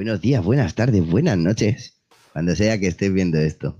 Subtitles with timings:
[0.00, 2.02] Buenos días, buenas tardes, buenas noches.
[2.32, 3.76] Cuando sea que estés viendo esto.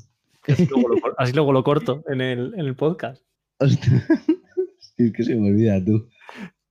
[1.17, 3.23] Así luego lo, corto en el, podcast.
[3.59, 6.11] es que se me olvida tú.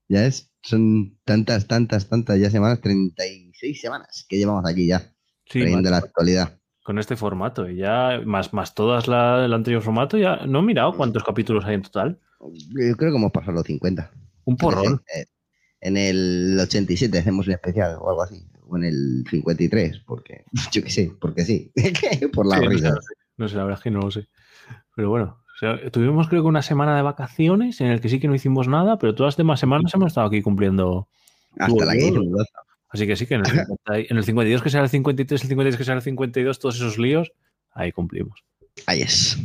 [0.08, 5.16] Ya es, son tantas, tantas, tantas ya semanas, 36 semanas que llevamos aquí ya.
[5.48, 6.60] Sí, la actualidad.
[6.84, 10.62] Con este formato, y ya más, más todas la, el anterior formato, ya no he
[10.62, 12.20] mirado cuántos capítulos hay en total.
[12.40, 14.12] Yo creo que hemos pasado los 50.
[14.46, 15.02] Un porrón.
[15.16, 15.26] Eh,
[15.82, 18.46] en el 87 hacemos un especial o algo así.
[18.70, 21.72] O en el 53, porque yo qué sé, porque sí.
[22.34, 22.96] Por la risa.
[23.38, 24.28] No sé, la verdad es que no lo sé.
[24.96, 25.44] Pero bueno,
[25.92, 28.98] tuvimos creo que una semana de vacaciones en el que sí que no hicimos nada,
[28.98, 31.08] pero todas las demás semanas hemos estado aquí cumpliendo.
[31.58, 32.14] Hasta la que
[32.90, 33.46] Así que sí que en el,
[34.10, 36.98] en el 52 que sea el 53, el 53 que sea el 52, todos esos
[36.98, 37.32] líos,
[37.72, 38.44] ahí cumplimos.
[38.86, 39.38] Ahí es.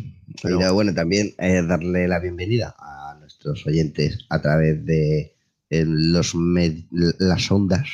[0.43, 5.35] Pero bueno, también eh, darle la bienvenida a nuestros oyentes a través de
[5.71, 6.35] los
[7.19, 7.89] las ondas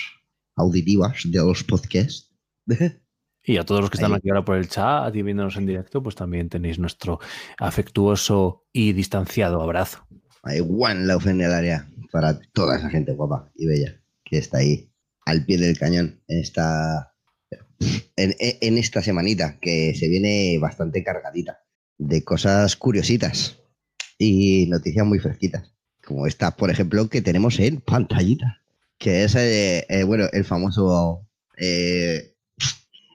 [0.60, 2.30] auditivas de los podcasts.
[3.42, 6.02] Y a todos los que están aquí ahora por el chat y viéndonos en directo,
[6.02, 7.20] pues también tenéis nuestro
[7.58, 10.06] afectuoso y distanciado abrazo.
[10.42, 14.58] Hay one love en el área para toda esa gente guapa y bella que está
[14.58, 14.90] ahí
[15.24, 17.14] al pie del cañón en esta,
[18.16, 21.60] en, esta semanita que se viene bastante cargadita
[21.98, 23.58] de cosas curiositas
[24.18, 25.72] y noticias muy fresquitas.
[26.04, 28.62] Como esta, por ejemplo, que tenemos en pantallita.
[29.00, 32.30] Que es, eh, eh, bueno, el famoso eh,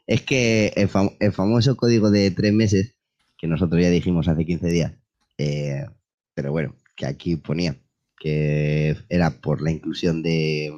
[0.07, 2.95] es que el, famoso código de tres meses,
[3.37, 4.93] que nosotros ya dijimos hace 15 días,
[5.37, 5.85] eh,
[6.33, 7.77] pero bueno, que aquí ponía
[8.17, 10.73] que era por la inclusión de,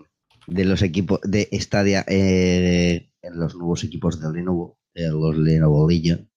[0.48, 6.30] los equipos de Stadia eh, en los nuevos equipos de Lenovo, eh, los Lenovo Legion,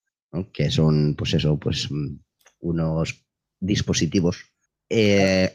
[0.53, 2.17] que son, pues eso, pues mm,
[2.59, 3.25] unos
[3.59, 4.37] dispositivos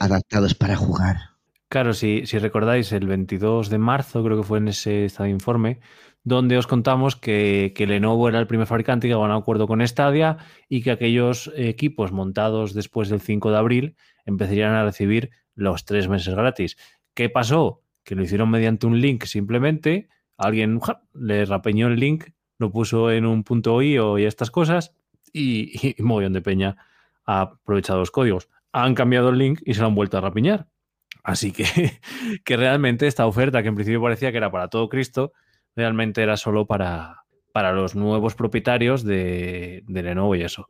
[0.00, 1.35] adaptados para jugar.
[1.76, 5.80] Claro, si, recordáis, el 22 de marzo, creo que fue en ese estado de informe,
[6.24, 10.38] donde os contamos que, Lenovo era el primer fabricante que ganó un acuerdo con Stadia
[10.70, 16.08] y que aquellos equipos montados después del 5 de abril empezarían a recibir los tres
[16.08, 16.78] meses gratis.
[17.12, 17.82] ¿Qué pasó?
[18.04, 20.08] Que lo hicieron mediante un link simplemente,
[20.38, 20.80] alguien
[21.12, 22.24] le rapeñó el link,
[22.56, 24.94] lo puso en un punto .io y estas cosas
[25.30, 26.78] y, y de peña
[27.26, 28.48] ha aprovechado los códigos.
[28.72, 30.68] Han cambiado el link y se lo han vuelto a rapiñar.
[31.26, 31.64] Así que,
[32.44, 35.32] que realmente esta oferta, que en principio parecía que era para todo Cristo,
[35.74, 40.68] realmente era solo para, para los nuevos propietarios de, de, Lenovo y eso.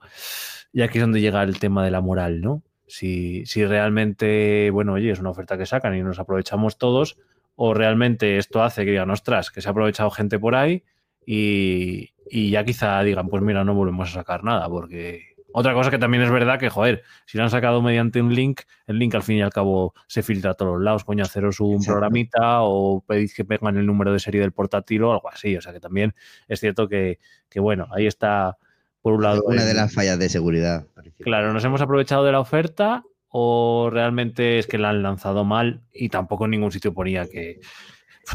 [0.72, 2.62] Y aquí es donde llega el tema de la moral, ¿no?
[2.86, 7.18] Si, si realmente, bueno, oye, es una oferta que sacan y nos aprovechamos todos,
[7.54, 10.84] o realmente esto hace que digan, ostras, que se ha aprovechado gente por ahí
[11.26, 15.90] y, y ya quizá digan, pues mira, no volvemos a sacar nada, porque otra cosa
[15.90, 19.14] que también es verdad que, joder, si lo han sacado mediante un link, el link
[19.14, 21.04] al fin y al cabo se filtra a todos los lados.
[21.04, 25.12] Coño, haceros un programita o pedís que pongan el número de serie del portátil o
[25.12, 25.56] algo así.
[25.56, 26.14] O sea que también
[26.48, 27.18] es cierto que,
[27.56, 28.58] bueno, ahí está,
[29.00, 29.44] por un lado.
[29.46, 30.86] Una de las fallas de seguridad.
[31.20, 35.82] Claro, nos hemos aprovechado de la oferta o realmente es que la han lanzado mal
[35.92, 37.60] y tampoco en ningún sitio ponía que.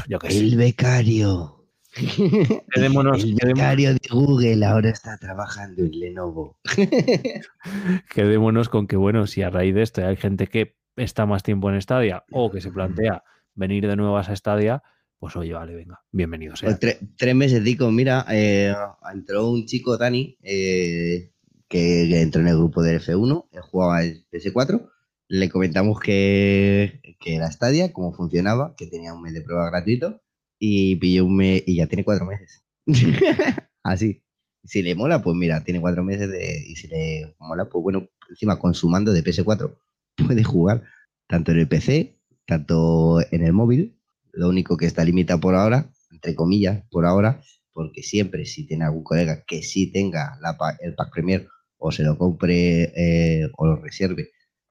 [0.07, 1.60] Yo el becario.
[2.73, 6.57] Quedémonos, el becario de Google ahora está trabajando en Lenovo.
[8.13, 11.69] Quedémonos con que, bueno, si a raíz de esto hay gente que está más tiempo
[11.69, 13.23] en Stadia o que se plantea
[13.55, 14.81] venir de nuevo a esa Stadia,
[15.19, 16.61] pues oye, vale, venga, bienvenidos.
[16.61, 18.73] Pues tres meses, digo, mira, eh,
[19.13, 21.31] entró un chico, Dani, eh,
[21.67, 24.89] que, entró en el grupo del F1, él jugaba el PS4,
[25.27, 30.21] le comentamos que, que era Stadia, cómo funcionaba, que tenía un mes de prueba gratuito
[30.63, 32.63] y pilló un mes y ya tiene cuatro meses.
[33.83, 34.21] Así.
[34.63, 36.63] Si le mola, pues mira, tiene cuatro meses de.
[36.67, 39.75] Y si le mola, pues bueno, encima con su de PS4
[40.27, 40.83] puede jugar
[41.27, 43.97] tanto en el PC, tanto en el móvil.
[44.33, 47.41] Lo único que está limitado por ahora, entre comillas, por ahora,
[47.73, 50.37] porque siempre si tiene algún colega que sí tenga
[50.79, 51.47] el pack Premier
[51.77, 54.29] o se lo compre eh, o lo reserve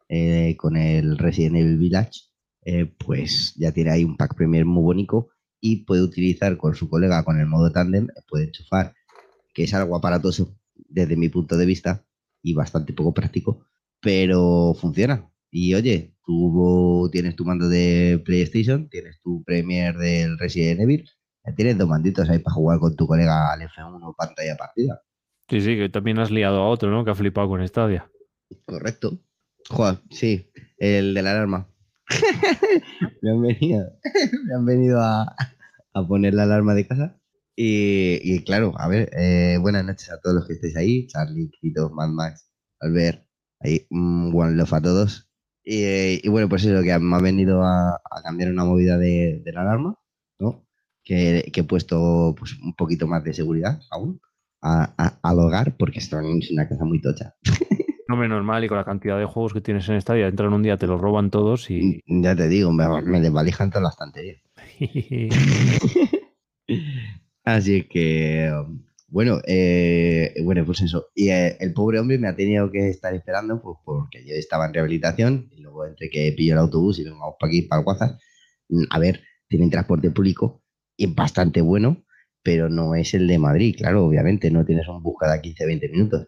[0.09, 2.21] eh, con el Resident Evil Village,
[2.65, 6.89] eh, pues ya tiene ahí un pack Premier muy bonito y puede utilizar con su
[6.89, 8.95] colega con el modo tandem, puede enchufar,
[9.53, 12.05] que es algo aparatoso desde mi punto de vista
[12.43, 13.67] y bastante poco práctico,
[14.01, 15.31] pero funciona.
[15.51, 21.09] Y oye, tú tienes tu mando de PlayStation, tienes tu Premier del Resident Evil,
[21.57, 25.03] tienes dos manditos ahí para jugar con tu colega al F1 pantalla partida.
[25.49, 27.05] Sí, sí, que también has liado a otro, ¿no?
[27.05, 28.09] Que ha flipado con Stadia.
[28.65, 29.19] Correcto.
[29.69, 31.69] Juan, sí, el de la alarma.
[33.23, 33.93] me han venido,
[34.47, 35.37] me han venido a,
[36.09, 37.17] poner la alarma de casa.
[37.57, 41.07] Y, claro, a ver, eh, buenas noches a todos los que estéis ahí.
[41.09, 43.27] Charlie, Quito, Mad Max, Albert,
[43.61, 45.29] ahí, un one love a todos.
[45.63, 49.99] Y, bueno, pues eso, que me ha venido a, cambiar una movida de, la alarma,
[50.39, 50.67] ¿no?
[51.05, 54.21] que, he puesto pues, un poquito más de seguridad aún
[54.63, 57.35] al hogar, porque esto es una casa muy tocha.
[58.11, 60.53] No me normal y con la cantidad de juegos que tienes en esta vida, entran
[60.53, 62.03] un día, te los roban todos y.
[62.09, 64.35] Mm, ya te digo, me, me desvalijan toda la estantería.
[67.45, 68.51] Así que,
[69.07, 71.07] bueno, eh, bueno, pues eso.
[71.15, 74.67] Y eh, el pobre hombre me ha tenido que estar esperando pues, porque yo estaba
[74.67, 78.19] en rehabilitación y luego entre que pillo el autobús y vengo para aquí, para Guaza,
[78.71, 80.65] mm, a ver, tienen transporte público
[80.97, 82.05] y bastante bueno,
[82.43, 85.89] pero no es el de Madrid, claro, obviamente, no tienes un bus cada 15, 20
[85.91, 86.27] minutos.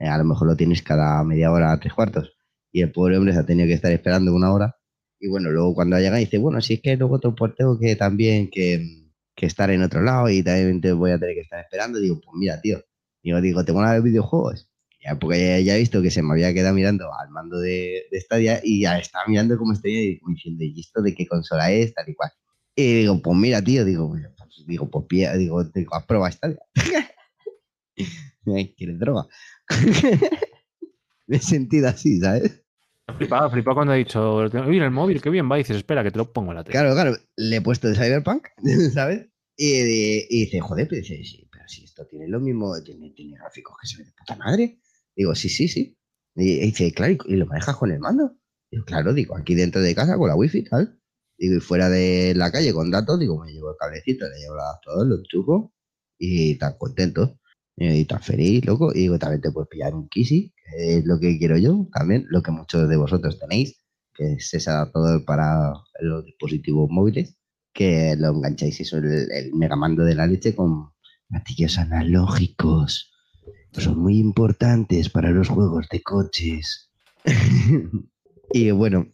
[0.00, 2.32] Eh, a lo mejor lo tienes cada media hora, tres cuartos.
[2.72, 4.76] Y el pobre hombre se ha tenido que estar esperando una hora.
[5.20, 9.10] Y bueno, luego cuando llega dice, bueno, si es que luego tengo que también que,
[9.36, 12.00] que, estar en otro lado y también te voy a tener que estar esperando.
[12.00, 12.82] digo, pues mira, tío.
[13.22, 14.70] Digo, digo, ¿te van a videojuegos?
[15.04, 18.20] Ya, porque ya, he visto que se me había quedado mirando al mando de, de
[18.20, 21.94] Stadia y ya estaba mirando cómo estoy y diciendo, ¿y esto de qué consola es?
[21.94, 22.30] Tal y cual.
[22.74, 25.06] Y digo, pues mira, tío, digo, pues, digo, pues
[25.38, 26.58] digo, digo, has probado Stadia.
[28.76, 29.26] ¿Quieres droga?
[31.26, 32.62] Me he sentido así, ¿sabes?
[33.16, 36.10] Flipado, flipado cuando ha dicho, mira el móvil, qué bien va, y dices, espera, que
[36.10, 36.72] te lo pongo en la tele.
[36.72, 38.48] Claro, claro, le he puesto el Cyberpunk,
[38.94, 39.26] ¿sabes?
[39.56, 43.76] Y, dice, joder, pero dice, sí, pero si esto tiene lo mismo, tiene, tiene gráficos
[43.80, 44.80] que se ve de puta madre.
[45.14, 45.98] Digo, sí, sí, sí.
[46.36, 48.36] Y, dice, claro, ¿y lo manejas con el mando?
[48.70, 50.98] Digo, claro, digo, aquí dentro de casa con la wifi, tal.
[51.36, 54.54] Digo, y fuera de la calle con datos, digo, me llevo el cablecito, le llevo
[54.54, 55.74] el adaptador, lo chupo
[56.18, 57.39] y tan contento
[57.80, 58.92] y tan feliz, loco.
[58.94, 62.26] Y digo, también te puedes pillar un Kisi, que es lo que quiero yo, también,
[62.28, 63.80] lo que muchos de vosotros tenéis,
[64.14, 67.36] que es ese adaptador para los dispositivos móviles,
[67.72, 70.90] que lo engancháis eso, el, el megamando de la leche con
[71.28, 73.10] gatillos analógicos.
[73.72, 76.90] Son muy importantes para los juegos de coches.
[78.52, 79.06] y bueno,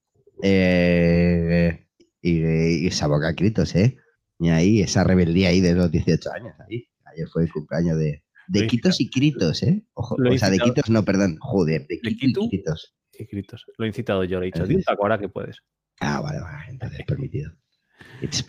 [0.43, 1.87] eh,
[2.23, 3.97] y, esa boca gritos, ¿eh?
[4.39, 6.89] Y ahí, esa rebeldía ahí de los 18 años, ahí.
[7.05, 9.85] Ayer fue el cumpleaños de, de quitos y critos, ¿eh?
[9.95, 11.37] Ojo, o sea, de quitos no, perdón.
[11.41, 12.95] Joder, de quitos y critos.
[13.19, 13.65] Y critos.
[13.79, 15.59] Lo he incitado yo, le he dicho, di un taco ahora que puedes.
[16.01, 17.53] Ah, vale, vale, entonces es permitido.
[18.21, 18.45] It's,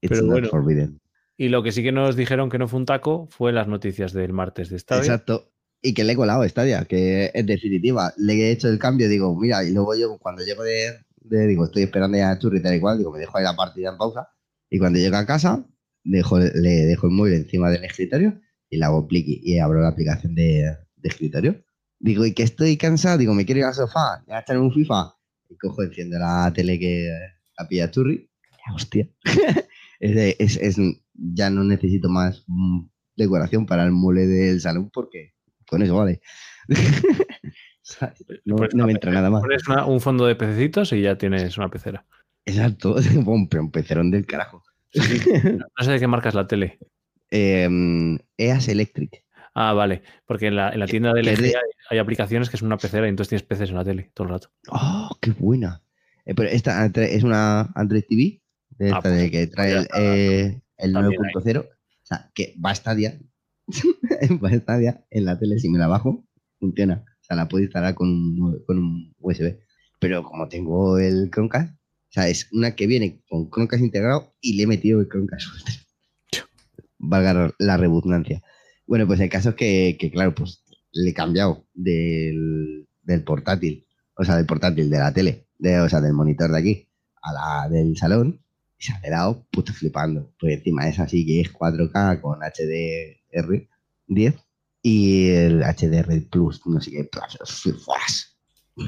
[0.00, 1.00] Pero not bueno, forbidden.
[1.36, 4.12] Y lo que sí que nos dijeron que no fue un taco fue las noticias
[4.12, 5.00] del martes de Stadia.
[5.00, 5.52] Exacto.
[5.82, 9.34] Y que le he colado Stadia, que en definitiva le he hecho el cambio, digo,
[9.34, 12.74] mira, y luego yo cuando llego de, de digo, estoy esperando ya a Churri tal
[12.74, 14.28] y cual, digo, me dejo ahí la partida en pausa.
[14.68, 15.66] Y cuando llego a casa,
[16.04, 18.38] dejo, le dejo el móvil encima del escritorio
[18.70, 21.62] y la hago y abro la aplicación de, escritorio.
[21.98, 25.14] Digo, y que estoy cansado, digo, me quiero ir al sofá, a echar un FIFA.
[25.48, 27.10] Y cojo, enciendo la tele que
[27.58, 28.30] la pilla Churri.
[28.74, 29.08] Hostia.
[30.00, 30.76] es, es,
[31.12, 32.44] ya no necesito más
[33.16, 35.34] decoración para el mole del salón porque
[35.66, 36.20] con eso vale.
[38.44, 39.42] no, pues me entra nada más.
[39.42, 42.06] Pones un fondo de pececitos y ya tienes una pecera.
[42.44, 42.94] Exacto,
[43.26, 44.62] un, un pecerón del carajo.
[44.94, 46.78] no sé de qué marcas la tele.
[47.30, 49.24] Em, EAS Electric.
[49.54, 51.52] Ah, vale, porque en la, tienda de LG
[51.90, 54.32] hay, aplicaciones que son una pecera y entonces tienes peces en la tele todo el
[54.34, 54.50] rato.
[54.68, 55.82] ¡Oh, qué buena!
[56.24, 58.42] Eh, pero esta es una Android TV,
[58.78, 61.66] de, ah, pues que trae el, eh, el 9.0, o
[62.02, 63.18] sea, que va a Stadia,
[64.42, 66.24] va a Stadia en la tele, si me la bajo,
[66.58, 67.04] funciona.
[67.20, 69.58] O sea, la puedo instalar con, con un USB.
[69.98, 74.56] Pero como tengo el Chromecast, o sea, es una que viene con Chromecast integrado y
[74.56, 75.46] le he metido el Chromecast
[77.00, 78.42] valga la redundancia.
[78.86, 82.88] Bueno, pues el caso es que, claro, pues le he cambiado del,
[83.24, 86.88] portátil, o sea, del portátil de la tele, de, o sea, del monitor de aquí
[87.22, 88.40] a la del salón
[88.78, 90.32] y se ha quedado puto flipando.
[90.38, 94.42] Pues encima es así que es 4K con HDR10
[94.82, 97.08] y el HDR Plus, no sé qué,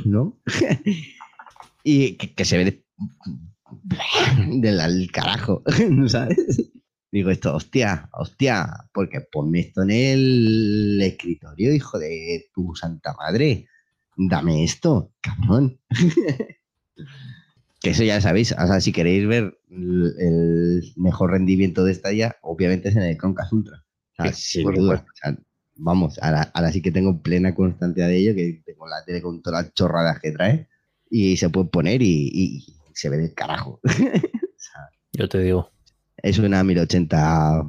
[0.05, 0.41] ¿no?
[1.85, 2.85] y que, se ve de,
[4.61, 5.63] del carajo,
[6.09, 6.73] ¿sabes?
[7.13, 13.69] Digo esto, hostia, hostia, porque ponme esto en el escritorio, hijo de tu santa madre.
[14.17, 15.79] Dame esto, cabrón.
[17.83, 22.37] que eso ya sabéis, o sea, si queréis ver el mejor rendimiento de esta ya,
[22.41, 23.85] obviamente es en el Chromecast Ultra.
[25.75, 29.65] vamos, ahora, sí que tengo plena constancia de ello, que tengo la tele con todas
[29.65, 30.69] las chorradas que trae
[31.11, 32.65] y se puede poner y,
[32.95, 33.81] se ve del carajo.
[35.13, 35.71] Yo te digo.
[36.23, 37.65] Es una 1080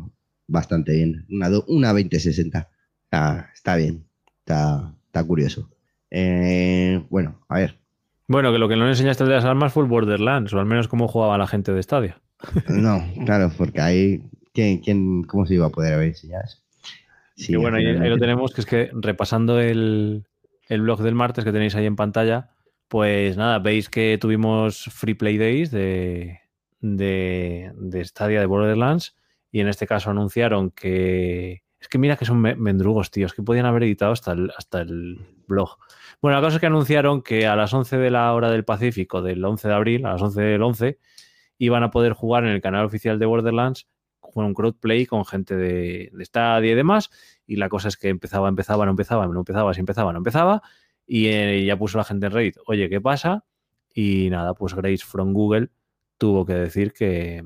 [0.48, 1.26] bastante bien.
[1.30, 2.70] Una, una 2060.
[3.04, 4.06] Está, está bien.
[4.40, 5.70] Está, está curioso.
[6.12, 7.80] Eh, bueno, a ver.
[8.28, 10.88] Bueno, que lo que no enseñaste de las armas fue el Borderlands, o al menos
[10.88, 12.22] cómo jugaba la gente de Stadia.
[12.70, 14.24] No, claro, porque ahí.
[14.54, 16.58] ¿quién, quién, ¿Cómo se iba a poder haber enseñado eso?
[17.36, 20.26] Sí, y bueno, ahí, ahí, lo tenemos, que es que repasando el,
[20.68, 22.52] el blog del martes que tenéis ahí en pantalla,
[22.88, 26.42] pues nada, veis que tuvimos Free Play Days de,
[26.84, 29.16] de, Stadia de Borderlands
[29.52, 31.64] y en este caso anunciaron que...
[31.80, 34.80] Es que mira que son mendrugos, tío, es que podían haber editado hasta el, hasta
[34.80, 35.78] el blog.
[36.22, 39.22] Bueno, la cosa es que anunciaron que a las 11 de la hora del Pacífico
[39.22, 40.98] del 11 de abril, a las 11 del 11,
[41.58, 43.88] iban a poder jugar en el canal oficial de Borderlands
[44.22, 47.10] con un crowdplay con gente de, de Stadia y demás.
[47.46, 50.62] Y la cosa es que empezaba, empezaba, no empezaba, no empezaba, si empezaba, no empezaba.
[51.06, 53.44] Y eh, ya puso la gente en Reddit, oye, ¿qué pasa?
[53.94, 55.70] Y nada, pues Grace from Google
[56.24, 57.44] tuvo que decir que,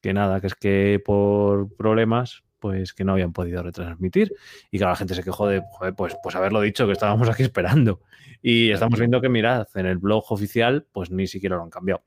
[0.00, 4.32] que nada, que es que por problemas pues que no habían podido retransmitir
[4.70, 5.62] y que la gente se quejó de,
[5.94, 8.00] pues, pues haberlo dicho, que estábamos aquí esperando.
[8.40, 12.02] Y estamos viendo que, mirad, en el blog oficial, pues ni siquiera lo han cambiado.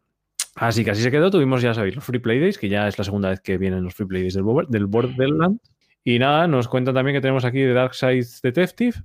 [0.55, 1.29] Así que así se quedó.
[1.29, 3.83] Tuvimos, ya sabéis, los Free Play Days, que ya es la segunda vez que vienen
[3.83, 5.59] los Free Play Days del, del Borderland.
[6.03, 8.95] Y nada, nos cuentan también que tenemos aquí de Dark Side Detective,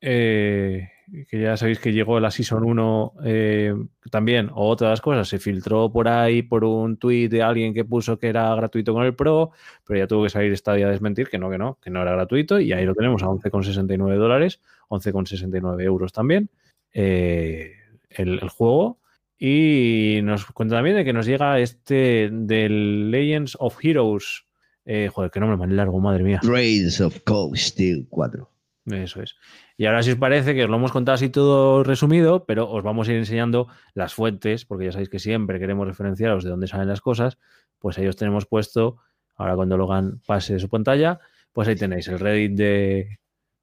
[0.00, 0.88] eh,
[1.28, 3.74] que ya sabéis que llegó la Season 1 eh,
[4.10, 8.18] también, o otras cosas, se filtró por ahí por un tweet de alguien que puso
[8.18, 9.50] que era gratuito con el Pro,
[9.86, 12.02] pero ya tuvo que salir esta día a desmentir que no, que no, que no
[12.02, 16.50] era gratuito, y ahí lo tenemos a 11,69 dólares, 11,69 euros también,
[16.92, 17.72] eh,
[18.10, 18.98] el, juego.
[19.38, 24.44] Y nos cuenta también de que nos llega este del Legends of Heroes.
[24.84, 26.40] Eh, joder, qué nombre más largo, madre mía.
[26.42, 28.50] Raids of Cold Steel 4.
[28.86, 29.36] Eso es.
[29.80, 32.82] Y ahora si os parece que os lo hemos contado así todo resumido, pero os
[32.82, 36.66] vamos a ir enseñando las fuentes, porque ya sabéis que siempre queremos referenciaros de dónde
[36.66, 37.38] salen las cosas,
[37.78, 38.98] pues ahí os tenemos puesto,
[39.36, 41.18] ahora cuando Logan pase su pantalla,
[41.54, 43.18] pues ahí tenéis el Reddit de,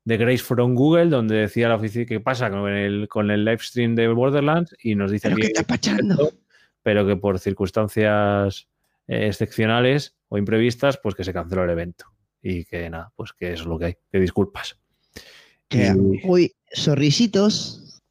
[0.05, 3.93] Grace from Google, donde decía la oficina qué pasa con el, con el live stream
[3.93, 6.31] de Borderlands y nos dice que, está pachando?
[6.81, 8.67] pero que por circunstancias
[9.05, 12.05] eh, excepcionales o imprevistas, pues que se canceló el evento.
[12.41, 14.79] Y que nada, pues que eso es lo que hay, que disculpas.
[16.23, 18.01] Uy, sorrisitos.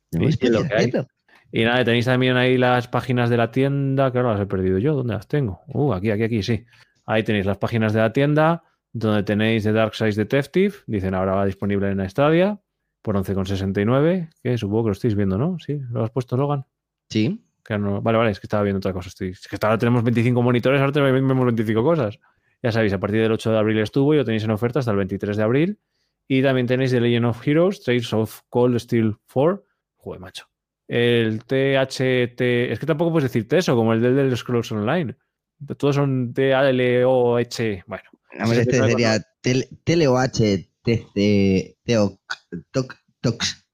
[1.53, 4.79] Y nada, tenéis también ahí las páginas de la tienda, que ahora las he perdido
[4.79, 4.95] yo.
[4.95, 5.61] ¿Dónde las tengo?
[5.69, 6.65] Uh, aquí, aquí, aquí, sí.
[7.07, 10.75] Ahí tenéis las páginas de la tienda, donde tenéis The Dark Side Detective.
[10.87, 12.61] Dicen ahora va disponible en Stadia
[13.01, 14.31] por 11,69.
[14.43, 15.59] Que supongo que lo estáis viendo, ¿no?
[15.59, 16.67] Sí, ¿lo has puesto, Logan?
[17.09, 17.43] Sí.
[17.69, 19.09] vale, vale, es que estaba viendo otra cosa.
[19.09, 22.19] Estoy, es que ahora tenemos 25 monitores, ahora tenemos 25 cosas.
[22.63, 24.91] Ya sabéis, a partir del 8 de abril estuvo y lo tenéis en oferta hasta
[24.91, 25.79] el 23 de abril.
[26.29, 29.65] Y también tenéis The Legend of Heroes, Trails of Cold Steel 4.
[29.97, 30.47] Joder, macho.
[30.89, 32.41] El THT.
[32.41, 35.17] Es que tampoco puedes decirte eso, como el del, del Scrolls Online.
[35.79, 37.85] Todos son T-A-L-O-H.
[37.87, 38.05] Bueno.
[38.53, 41.77] este sería T-L-O-H, T-C,
[43.21, 43.67] Tox.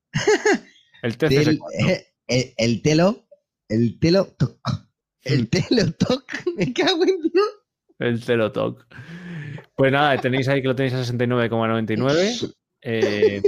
[1.02, 1.58] El TC.
[2.28, 3.26] El, el Telo.
[3.68, 4.34] El Telo.
[5.24, 6.24] El Telo Toc.
[6.56, 7.48] Me cago en Dios.
[7.98, 8.86] El Telo Toc.
[9.74, 12.54] Pues nada, tenéis ahí que lo tenéis a 69,99.
[12.82, 13.42] Eh,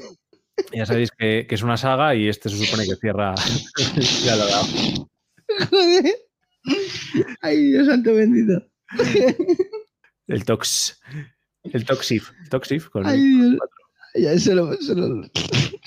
[0.73, 3.35] ya sabéis que, es una saga y este se supone que cierra.
[4.25, 5.11] ya lo he dado.
[5.71, 6.15] Joder.
[7.43, 8.67] Ay, Dios santo bendito.
[10.27, 11.01] El Tox.
[11.65, 12.31] El Toxif.
[12.51, 13.59] Toxif con Ay, Dios.
[14.15, 15.29] Ya, solo, solo,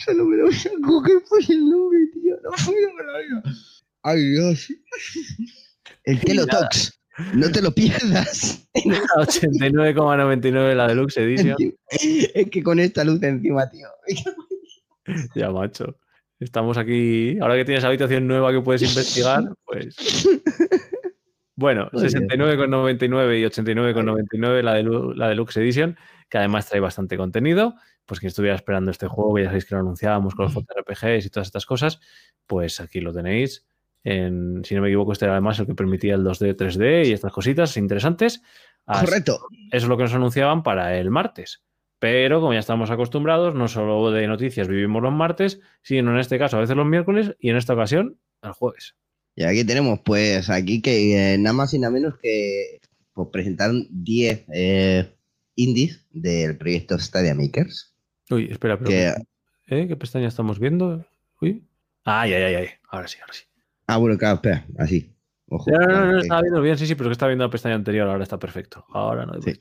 [0.06, 2.36] solo me lo voy a coger por el nombre, tío.
[2.44, 3.56] No puedo,
[4.04, 4.68] Ay, Dios.
[6.04, 7.00] El Telotox.
[7.34, 8.68] No te lo pierdas.
[8.74, 11.58] 89,99 la Deluxe Edition.
[11.90, 13.88] Es que con esta luz encima, tío.
[15.36, 15.98] Ya, macho.
[16.40, 17.40] Estamos aquí.
[17.40, 20.28] Ahora que tienes habitación nueva que puedes investigar, pues.
[21.56, 25.98] Bueno, 69,99 y 89,99 la, la Deluxe Edition,
[26.30, 27.74] que además trae bastante contenido.
[28.06, 31.26] Pues quien estuviera esperando este juego, que ya sabéis que lo anunciábamos con los JRPGs
[31.26, 32.00] y todas estas cosas,
[32.46, 33.66] pues aquí lo tenéis
[34.64, 37.32] si no me equivoco, este era además el que permitía el 2D, 3D y estas
[37.32, 38.42] cositas interesantes.
[38.86, 39.48] Correcto.
[39.72, 41.64] Eso es lo que nos anunciaban para el martes.
[42.00, 46.38] Pero como ya estamos acostumbrados, no solo de noticias vivimos los martes, sino en este
[46.38, 48.96] caso a veces los miércoles y en esta ocasión el jueves.
[49.36, 52.80] Y aquí tenemos, pues, aquí que eh, nada más y nada menos que
[53.14, 55.14] pues, presentaron 10 eh,
[55.56, 57.94] indies del proyecto Stadia Makers.
[58.30, 58.92] Uy, espera, pero.
[58.92, 59.88] ¿eh?
[59.88, 61.06] ¿Qué pestaña estamos viendo?
[61.42, 61.64] Uy.
[62.04, 62.68] Ay, ay, ay, ay.
[62.90, 63.47] Ahora sí, ahora sí.
[63.88, 65.14] Ah, bueno, claro, espera, así.
[65.50, 67.76] Ojo, no, no, no, estaba viendo bien, sí, sí, pero que estaba viendo la pestaña
[67.76, 68.86] anterior, ahora está perfecto.
[68.90, 69.54] Ahora no sí.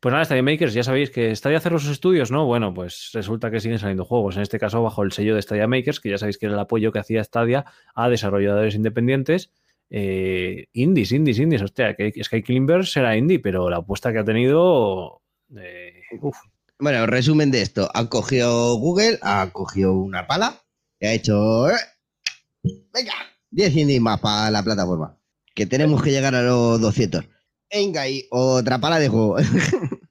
[0.00, 2.44] Pues nada, Stadia Makers, ya sabéis que Stadia hacer los estudios, ¿no?
[2.44, 4.36] Bueno, pues resulta que siguen saliendo juegos.
[4.36, 6.60] En este caso, bajo el sello de Stadia Makers, que ya sabéis que era el
[6.60, 9.50] apoyo que hacía Stadia a desarrolladores independientes.
[9.88, 11.62] Eh, indies, indies, indies.
[11.62, 15.22] Hostia, que Sky Climbers será indie, pero la apuesta que ha tenido.
[15.56, 16.36] Eh, uf.
[16.78, 20.60] Bueno, resumen de esto: ha cogido Google, ha cogido una pala
[21.00, 21.70] y ha hecho.
[21.70, 21.74] Eh,
[22.92, 23.12] ¡Venga!
[23.54, 25.16] 10 indies más para la plataforma.
[25.54, 27.24] Que tenemos que llegar a los 200.
[27.72, 29.36] Venga, y otra pala de juego.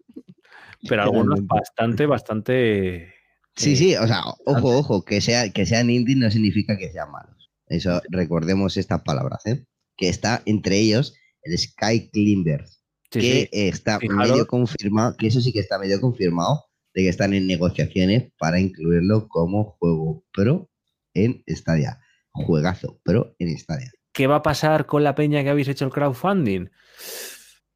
[0.88, 3.14] Pero algunos bastante, bastante.
[3.56, 7.12] Sí, sí, o sea, ojo, ojo, que, sea, que sean indies no significa que sean
[7.12, 7.52] malos.
[7.68, 9.66] Eso, recordemos estas palabras, ¿eh?
[9.98, 12.66] Que está entre ellos el Sky Climber.
[13.10, 17.46] que está medio confirmado, que eso sí que está medio confirmado, de que están en
[17.48, 20.70] negociaciones para incluirlo como juego pro
[21.14, 22.00] en Stadia.
[22.34, 23.92] Juegazo, pro en Stadia.
[24.12, 26.70] ¿Qué va a pasar con la peña que habéis hecho el crowdfunding?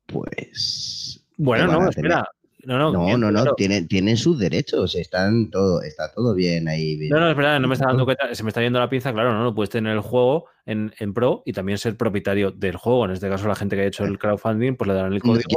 [0.06, 1.26] Pues.
[1.38, 2.28] Bueno, no, espera.
[2.64, 6.98] No, no, no, no, tienen, tienen, sus derechos, están todo, está todo bien ahí.
[7.10, 9.32] No, no, espera, no me está dando cuenta, se me está yendo la pinza, claro,
[9.32, 13.06] no, no puedes tener el juego en, Pro y también ser propietario del juego.
[13.06, 15.48] En este caso, la gente que ha hecho el crowdfunding, pues le darán el código.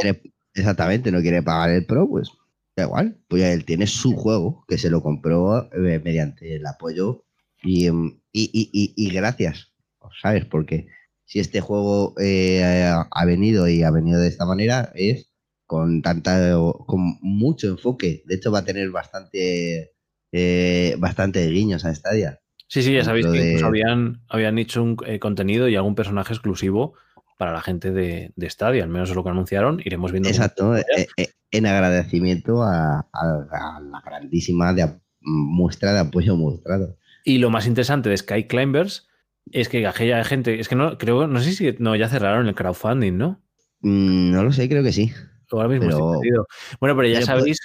[0.54, 2.30] exactamente, no quiere pagar el Pro, pues
[2.76, 7.24] da igual, pues él tiene su juego que se lo compró eh, mediante el apoyo
[7.62, 9.72] em, y, y, gracias,
[10.22, 10.44] ¿sabes?
[10.44, 10.86] Porque
[11.24, 15.30] si este juego eh, ha venido y ha venido de esta manera es
[15.66, 16.54] con tanta
[16.86, 18.22] con mucho enfoque.
[18.26, 19.92] De hecho, va a tener bastante
[20.32, 22.40] eh, bastante guiños a Stadia.
[22.68, 26.94] Sí, sí, ya sabéis que habían, habían hecho un eh, contenido y algún personaje exclusivo
[27.36, 29.80] para la gente de, de Stadia, al menos es lo que anunciaron.
[29.84, 30.28] Iremos viendo.
[30.28, 30.84] Exacto, eh,
[31.50, 34.72] en agradecimiento a, la grandísima
[35.20, 36.96] muestra de apoyo mostrado.
[37.24, 39.08] Y lo más interesante de Sky Climbers
[39.52, 42.54] es que aquella gente, es que no, creo, no sé si no, ya cerraron el
[42.54, 43.42] crowdfunding, ¿no?
[43.80, 45.12] Mm, no lo sé, creo que sí.
[45.52, 46.20] Ahora mismo
[46.80, 47.58] Bueno, pero ya sabéis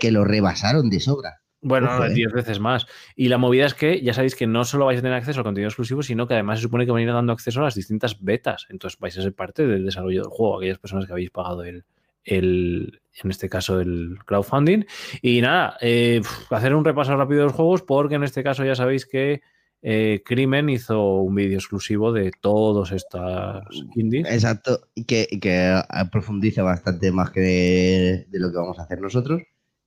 [0.00, 1.42] que, lo rebasaron de sobra.
[1.60, 2.32] Bueno, 10 ¿eh?
[2.34, 2.86] veces más.
[3.14, 5.44] Y la movida es que ya sabéis que no solo vais a tener acceso al
[5.44, 7.74] contenido exclusivo, sino que además se supone que van a ir dando acceso a las
[7.74, 8.66] distintas betas.
[8.70, 11.84] Entonces vais a ser parte del desarrollo del juego, aquellas personas que habéis pagado el,
[12.26, 14.84] el en este caso el crowdfunding.
[15.22, 18.74] Y nada, eh, hacer un repaso rápido de los juegos, porque en este caso ya
[18.74, 19.42] sabéis que
[19.82, 23.62] eh, Crimen hizo un vídeo exclusivo de todos estos
[23.94, 24.26] indies.
[24.28, 25.80] Exacto, y que, que
[26.10, 29.42] profundiza bastante más que de, lo que vamos a hacer nosotros.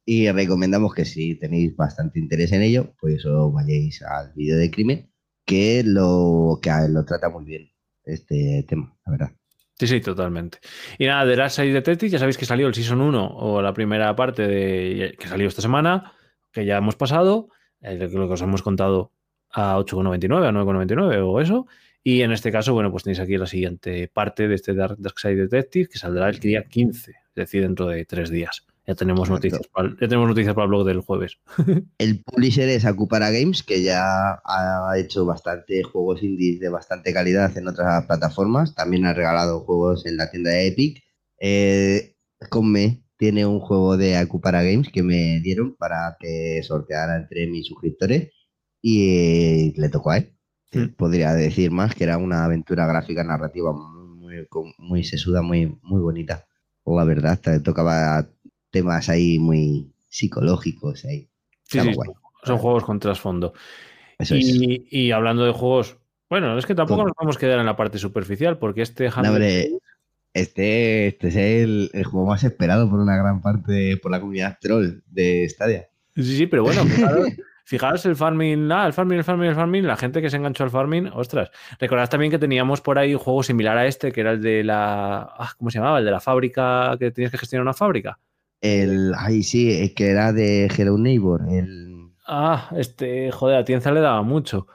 [0.06, 4.72] Y recomendamos que si tenéis bastante interés en ello, pues os vayáis al vídeo de
[4.72, 5.12] Crimen,
[5.46, 7.70] que lo, que lo trata muy bien
[8.06, 9.32] este tema, la verdad.
[9.80, 10.60] Sí, sí, totalmente.
[10.98, 13.74] Y nada, de Last Side Detective, ya sabéis que salió el Season 1 o la
[13.74, 16.12] primera parte de que salió esta semana,
[16.52, 17.50] que ya hemos pasado,
[17.82, 19.14] eh, lo que os hemos contado
[19.52, 21.66] a 8,99, a 9,99 o eso.
[22.04, 25.36] Y en este caso, bueno, pues tenéis aquí la siguiente parte de este Dark, Side
[25.36, 28.66] Detective que saldrá el día 15, es decir, dentro de tres días.
[28.90, 31.38] Ya tenemos, noticias para, ya tenemos noticias para el blog del jueves.
[32.00, 37.56] El publisher es Acupara Games, que ya ha hecho bastante juegos indies de bastante calidad
[37.56, 38.74] en otras plataformas.
[38.74, 41.04] También ha regalado juegos en la tienda de Epic.
[41.40, 42.16] Eh,
[42.50, 47.68] Conme tiene un juego de Acupara Games que me dieron para que sorteara entre mis
[47.68, 48.32] suscriptores
[48.82, 50.34] y le tocó a él.
[50.72, 50.96] Hmm.
[50.98, 54.48] Podría decir más que era una aventura gráfica narrativa muy,
[54.80, 56.48] muy, sesuda, muy, muy bonita.
[56.86, 58.28] La verdad, tocaba
[58.72, 61.06] temas ahí muy psicológicos.
[61.06, 61.30] Ahí.
[62.44, 63.54] son juegos con trasfondo.
[64.20, 65.98] Y, y, hablando de juegos,
[66.30, 69.10] bueno, es que tampoco nos vamos a quedar en la parte superficial, porque este
[70.34, 74.58] este, este es el, el, juego más esperado por una gran parte, por la comunidad
[74.62, 75.88] troll de Stadia.
[76.16, 76.84] Sí, sí, pero bueno,
[77.70, 80.64] Fijaros el farming, ah, el farming, el farming, el farming, la gente que se enganchó
[80.64, 81.52] al farming, ostras.
[81.80, 84.64] Recordad también que teníamos por ahí un juego similar a este, que era el de
[84.64, 85.30] la.
[85.38, 86.00] Ah, ¿Cómo se llamaba?
[86.00, 88.18] El de la fábrica, que tenías que gestionar una fábrica.
[88.62, 89.14] El.
[89.18, 91.42] Ay, sí, que era de Hello Neighbor.
[91.50, 92.10] El...
[92.28, 94.68] Ah, este, joder, a Tienza le daba mucho.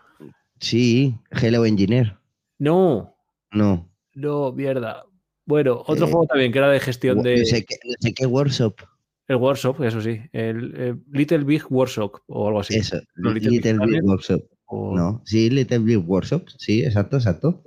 [0.59, 2.17] Sí, Hello Engineer.
[2.59, 3.17] No.
[3.53, 3.91] No.
[4.15, 5.05] No, mierda.
[5.47, 7.39] Bueno, otro eh, juego también que era de gestión de.
[7.39, 8.81] No sé qué workshop.
[9.27, 10.21] El workshop, eso sí.
[10.33, 12.77] El, eh, Little Big Workshop o algo así.
[12.77, 14.43] Eso, Little, Big Workshop.
[14.71, 17.63] No, sí, Little Big Workshop, sí, exacto, exacto.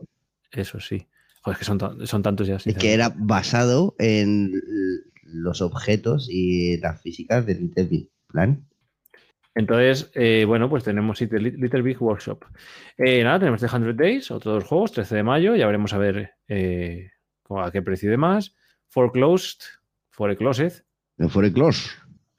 [0.52, 1.08] Eso sí.
[1.42, 2.58] Joder, es que son, son tantos ya.
[2.58, 4.52] Que era basado en
[5.28, 8.66] los objetos y las físicas de Little Big Plan.
[9.56, 12.46] Entonces, eh, bueno, pues tenemos Little Big Workshop.
[12.98, 15.98] Eh, nada, tenemos The 100 Days, otros dos juegos, 13 de mayo, ya veremos a
[15.98, 18.56] ver a qué precio de más.
[18.88, 19.62] For Closed,
[20.12, 20.86] For a Closet,
[21.18, 21.90] de For Close.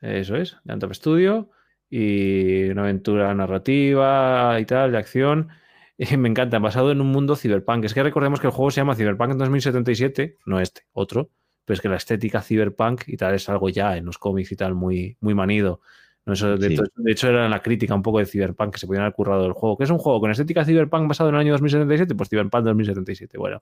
[0.01, 1.51] Eso es, de Antop Studio.
[1.91, 5.49] Y una aventura narrativa y tal, de acción.
[6.19, 7.85] me encanta, basado en un mundo cyberpunk.
[7.85, 11.31] Es que recordemos que el juego se llama Cyberpunk en 2077, no este, otro.
[11.69, 14.57] Pero es que la estética cyberpunk y tal es algo ya en los cómics y
[14.57, 15.83] tal muy, muy manido.
[16.25, 19.53] de, hecho, era la crítica un poco de Cyberpunk que se podían haber currado del
[19.53, 19.77] juego.
[19.77, 22.15] que es un juego con estética Cyberpunk basado en el año 2077?
[22.15, 23.37] Pues Cyberpunk 2077.
[23.37, 23.61] Bueno,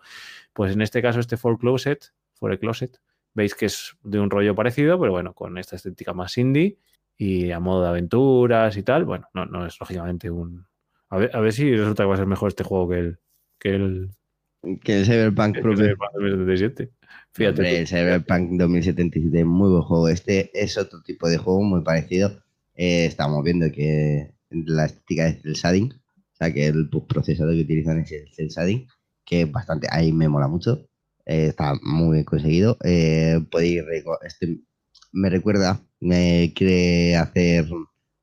[0.52, 3.00] pues en este caso, este For Closet, For a Closet,
[3.36, 6.78] Veis que es de un rollo parecido, pero bueno, con esta estética más indie
[7.18, 9.04] y a modo de aventuras y tal.
[9.04, 10.66] Bueno, no, no es lógicamente un.
[11.10, 13.18] A ver, a ver si resulta que va a ser mejor este juego que el.
[13.58, 14.10] Que el,
[14.82, 15.84] que el Cyberpunk propio.
[15.84, 16.90] El Cyberpunk 2077.
[17.32, 17.78] Fíjate.
[17.78, 20.08] el Cyberpunk 2077 muy buen juego.
[20.08, 22.42] Este es otro tipo de juego muy parecido.
[22.74, 27.62] Eh, estamos viendo que la estética es el shading, o sea que el procesador que
[27.62, 28.86] utilizan es el shading,
[29.24, 30.88] que bastante, ahí me mola mucho.
[31.24, 32.78] Eh, está muy bien conseguido.
[32.84, 33.82] Eh, podéis
[34.22, 34.60] este,
[35.12, 37.66] me recuerda, me quiere hacer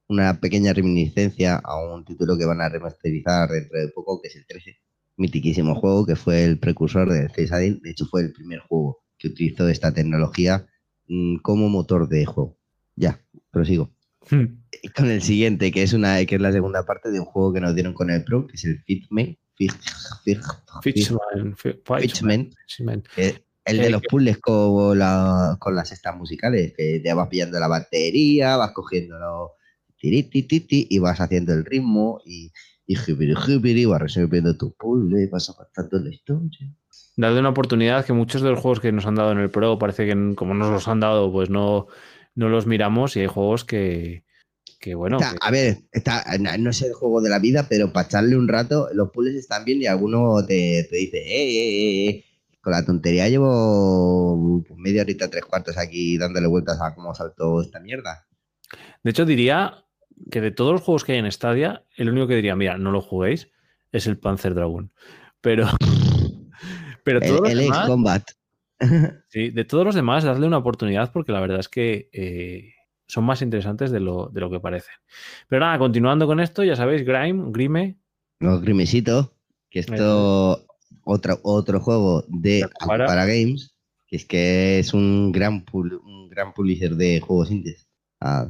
[0.07, 4.35] una pequeña reminiscencia a un título que van a remasterizar dentro de poco, que es
[4.35, 4.77] el 13.
[5.17, 7.79] Mitiquísimo juego que fue el precursor del Cesaril.
[7.81, 10.67] De hecho, fue el primer juego que utilizó esta tecnología
[11.07, 12.57] mm, como motor de juego.
[12.95, 13.21] Ya,
[13.51, 13.91] prosigo.
[14.29, 14.61] Hmm.
[14.95, 17.61] Con el siguiente, que es una que es la segunda parte de un juego que
[17.61, 19.37] nos dieron con el Pro, que es el Fitman.
[19.55, 19.79] Fitman.
[23.65, 24.99] El de los puzzles con,
[25.59, 29.51] con las estas musicales, que ya vas pillando la batería, vas cogiendo los
[30.03, 32.51] y vas haciendo el ritmo y,
[32.85, 36.75] y y vas resolviendo tu puzzle, vas avanzando la historia.
[37.15, 39.77] Darle una oportunidad que muchos de los juegos que nos han dado en el Pro
[39.79, 41.87] parece que como nos los han dado, pues no,
[42.35, 44.25] no los miramos y hay juegos que,
[44.79, 45.17] que bueno.
[45.41, 46.25] A ver, está,
[46.59, 49.63] no es el juego de la vida, pero para echarle un rato, los puzzles están
[49.63, 52.25] bien y alguno te, te dice, eh, eh, eh,
[52.61, 57.79] con la tontería llevo media horita, tres cuartos aquí dándole vueltas a cómo saltó esta
[57.79, 58.27] mierda.
[59.03, 59.83] De hecho, diría
[60.31, 62.91] que de todos los juegos que hay en Stadia, el único que diría, mira, no
[62.91, 63.49] lo juguéis,
[63.91, 64.91] es el Panzer Dragon.
[65.41, 65.67] Pero.
[67.03, 68.23] pero todos el, los demás, Combat.
[69.29, 72.73] sí, de todos los demás, darle una oportunidad porque la verdad es que eh,
[73.07, 74.95] son más interesantes de lo, de lo que parecen.
[75.47, 77.97] Pero nada, continuando con esto, ya sabéis, Grime, Grime.
[78.39, 79.33] No, Grimecito,
[79.69, 80.65] que esto
[81.05, 83.75] otro, otro juego de para Games,
[84.07, 87.87] que es que es un gran, un gran publisher de juegos indies.
[88.19, 88.47] Ah,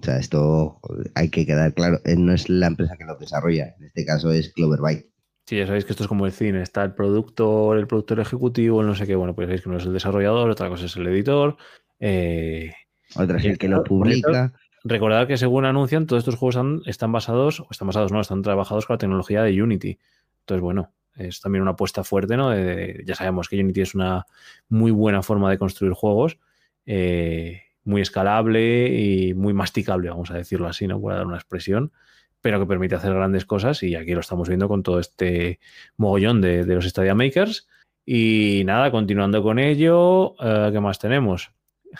[0.00, 0.80] o sea, esto
[1.14, 4.32] hay que quedar claro, eh, no es la empresa que lo desarrolla, en este caso
[4.32, 5.08] es Clover Byte.
[5.46, 8.82] Sí, ya sabéis que esto es como el cine, está el productor, el productor ejecutivo,
[8.82, 11.06] no sé qué, bueno, pues sabéis que uno es el desarrollador, otra cosa es el
[11.06, 11.56] editor.
[12.00, 12.72] Eh,
[13.14, 14.52] otra es el que lo publica.
[14.84, 18.86] Recordad que según anuncian, todos estos juegos están, basados, o están basados, no, están trabajados
[18.86, 19.98] con la tecnología de Unity.
[20.40, 22.54] Entonces, bueno, es también una apuesta fuerte, ¿no?
[22.54, 24.26] ya sabemos que Unity es una
[24.68, 26.38] muy buena forma de construir juegos,
[26.86, 31.00] eh, muy escalable y muy masticable, vamos a decirlo así, ¿no?
[31.00, 31.92] Para dar una expresión,
[32.40, 35.60] pero que permite hacer grandes cosas y aquí lo estamos viendo con todo este
[35.96, 37.68] mogollón de, los Stadia Makers.
[38.06, 41.52] Y nada, continuando con ello, eh, ¿qué más tenemos?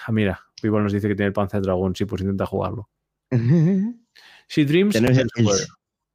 [0.07, 2.89] Ah, mira, Vivo nos dice que tiene el Panzer Dragon, sí, pues intenta jugarlo.
[4.47, 4.95] Si Dreams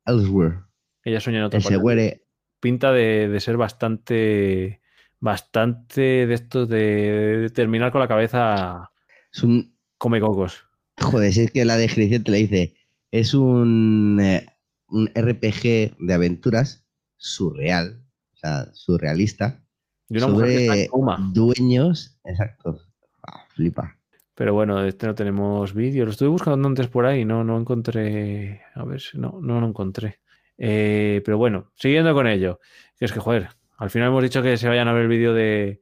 [0.06, 0.60] Elsewhere.
[1.04, 2.22] Ella sueña en otra parte
[2.60, 4.82] pinta de, ser bastante,
[5.20, 8.92] bastante de esto de terminar con la cabeza
[9.40, 9.76] es un...
[9.98, 10.66] come cocos.
[11.00, 12.76] Joder, si es que la descripción te la dice,
[13.12, 14.46] es un, eh,
[14.88, 16.86] un RPG de aventuras
[17.18, 19.64] surreal, o sea, surrealista,
[20.10, 20.90] de una sobre
[21.34, 22.82] dueños, exacto,
[23.24, 23.96] ah, flipa.
[24.36, 26.06] Pero bueno, este no tenemos vídeo.
[26.06, 28.62] Lo estuve buscando antes por ahí, no, no encontré.
[28.74, 30.22] A ver si no, no lo encontré.
[30.58, 32.60] Eh, pero bueno, siguiendo con ello,
[32.98, 35.34] que es que, joder, al final hemos dicho que se vayan a ver el vídeo
[35.34, 35.82] de,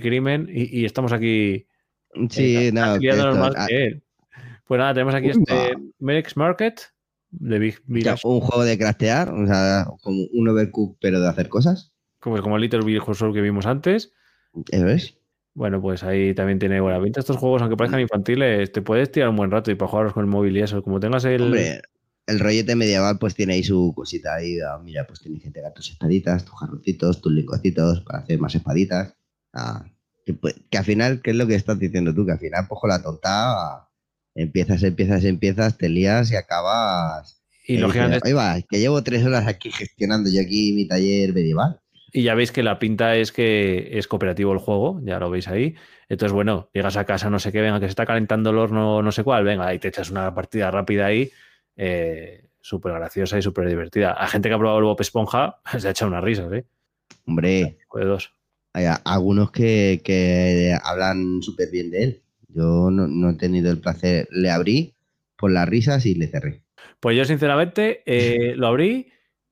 [0.00, 1.67] crimen y, estamos aquí.
[2.30, 2.98] Sí, eh, nada.
[4.66, 6.80] Pues nada, tenemos aquí este Mex Market
[7.30, 7.80] de Big,
[8.24, 11.92] Un juego de craftear, o sea, como un overcook, pero de hacer cosas.
[12.20, 14.12] Como, como el Little Big Horror que vimos antes.
[14.70, 15.18] ¿Eso es?
[15.54, 17.20] Bueno, pues ahí también tiene buena pinta.
[17.20, 20.24] Estos juegos, aunque parezcan infantiles, te puedes tirar un buen rato y para jugarlos con
[20.24, 20.82] el móvil y eso.
[20.82, 21.80] Como tengas el
[22.28, 25.72] el rollete medieval pues tiene ahí su cosita ahí, ah, mira, pues tienes que entregar
[25.72, 29.14] tus espaditas, tus jarrocitos, tus lingocitos para hacer más espaditas.
[29.54, 29.84] Ah,
[30.32, 32.26] pues, que, al final, ¿qué es lo que estás diciendo tú?
[32.26, 33.88] Que al final, poco la tonta,
[34.34, 37.42] empiezas, empiezas, empiezas, te lías y acabas.
[37.66, 38.26] Y lógicamente.
[38.26, 41.80] Ahí va, que llevo tres horas aquí gestionando yo aquí mi taller medieval.
[42.12, 45.46] Y ya veis que la pinta es que es cooperativo el juego, ya lo veis
[45.48, 45.74] ahí.
[46.08, 49.02] Entonces, bueno, llegas a casa, no sé qué, venga, que se está calentando el horno,
[49.02, 51.30] no sé cuál, venga, ahí te echas una partida rápida ahí
[51.76, 54.12] eh, súper graciosa y súper divertida.
[54.12, 56.64] A gente que ha probado el Bob Esponja se ha echado unas risas, ¿eh?
[57.26, 57.78] Hombre.
[57.92, 58.37] dos.
[58.72, 62.22] Hay algunos que, hablan súper bien de él.
[62.48, 64.28] Yo no, he tenido el placer.
[64.30, 64.94] Le abrí
[65.36, 66.62] por las risas y le cerré.
[67.00, 69.08] Pues yo, sinceramente, eh, lo abrí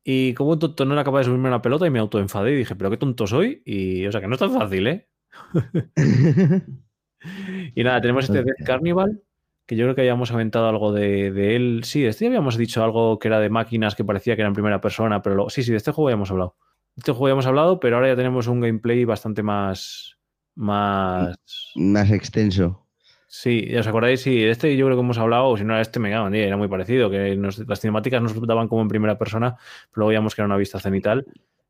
[0.08, 2.56] y como un tonto no era capaz de subirme una pelota y me autoenfadé y
[2.56, 3.62] dije, pero qué tonto soy.
[3.64, 5.08] Y, o sea, que no es tan fácil, ¿eh?
[7.74, 9.20] y nada, tenemos este Death Carnival,
[9.66, 11.80] que yo creo que habíamos aventado algo de, él.
[11.82, 14.54] Sí, de este habíamos dicho algo que era de máquinas que parecía que era en
[14.54, 16.54] primera persona, pero luego, sí, sí, de este juego habíamos hablado.
[16.96, 20.16] Este juego habíamos hablado, pero ahora ya tenemos un gameplay bastante más.
[20.54, 21.36] más.
[21.74, 22.86] más extenso.
[23.28, 24.20] Sí, ¿os acordáis?
[24.22, 26.28] Sí, de este yo creo que hemos hablado, o si no era este, me cago
[26.28, 29.56] era muy parecido, que las cinemáticas nos daban como en primera persona,
[29.90, 31.26] pero luego veíamos que era una vista cenital.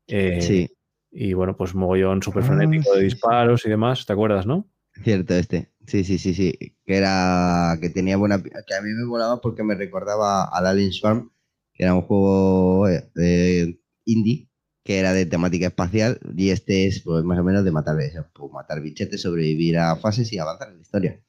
[0.07, 0.69] Eh, sí.
[1.11, 4.67] Y bueno, pues mogollón súper frenético de ah, disparos y demás, ¿te acuerdas, no?
[5.03, 5.71] Cierto, este.
[5.85, 6.53] Sí, sí, sí, sí.
[6.85, 7.77] Que era.
[7.81, 8.41] que tenía buena.
[8.41, 11.31] que a mí me volaba porque me recordaba al Alien Swarm,
[11.73, 14.47] que era un juego eh, indie,
[14.87, 17.97] que era de temática espacial, y este es pues, más o menos de matar,
[18.33, 21.21] pues, matar bichetes, sobrevivir a fases y avanzar en la historia.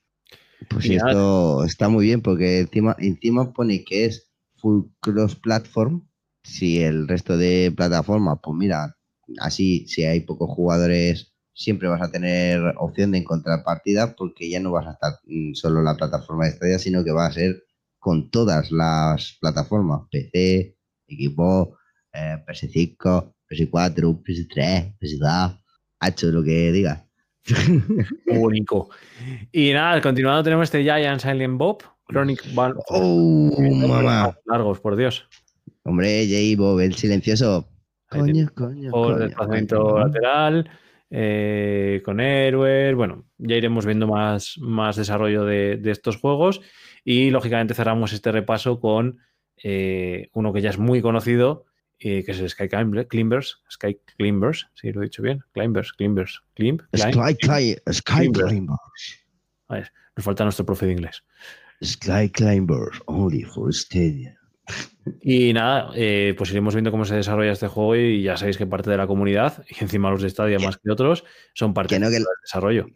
[0.70, 6.06] Pues esto está muy bien porque encima, encima pone que es full cross platform.
[6.44, 8.96] Si el resto de plataformas, pues mira,
[9.40, 14.60] así si hay pocos jugadores, siempre vas a tener opción de encontrar partidas porque ya
[14.60, 17.32] no vas a estar mm, solo en la plataforma de estrella, sino que va a
[17.32, 17.64] ser
[17.98, 20.76] con todas las plataformas, PC,
[21.08, 21.76] equipo,
[22.12, 25.60] eh, PS5, PS4, PS3, PS2,
[26.00, 27.04] hecho lo que digas.
[28.26, 28.90] Único.
[29.52, 32.74] Y nada, continuando tenemos este Giant Silent Bob, Chronic Ball.
[32.88, 34.36] ¡Oh, mamá!
[34.46, 35.28] Largos, por Dios.
[35.84, 36.60] Hombre, J.
[36.60, 37.68] Bob, el silencioso.
[38.08, 40.70] Coño, coño, Por desplazamiento lateral,
[41.10, 42.94] eh, con héroes.
[42.94, 46.60] Bueno, ya iremos viendo más, más desarrollo de, estos juegos.
[47.04, 49.18] Y lógicamente cerramos este repaso con
[49.62, 51.66] eh, uno que ya es muy conocido,
[51.98, 56.80] que es el Sky Climbers, Sky Climbers, si lo he dicho bien, Climbers, Climbers, Climb,
[56.94, 58.78] Sky, Sky Climbers.
[59.68, 61.22] A ver, nos falta nuestro profe de inglés.
[61.82, 64.36] Sky Climbers, only for Stadia.
[65.22, 68.66] Y nada, eh, pues iremos viendo cómo se desarrolla este juego y ya sabéis que
[68.66, 72.24] parte de la comunidad, y encima los de Stadia más que otros, son parte del
[72.42, 72.86] desarrollo.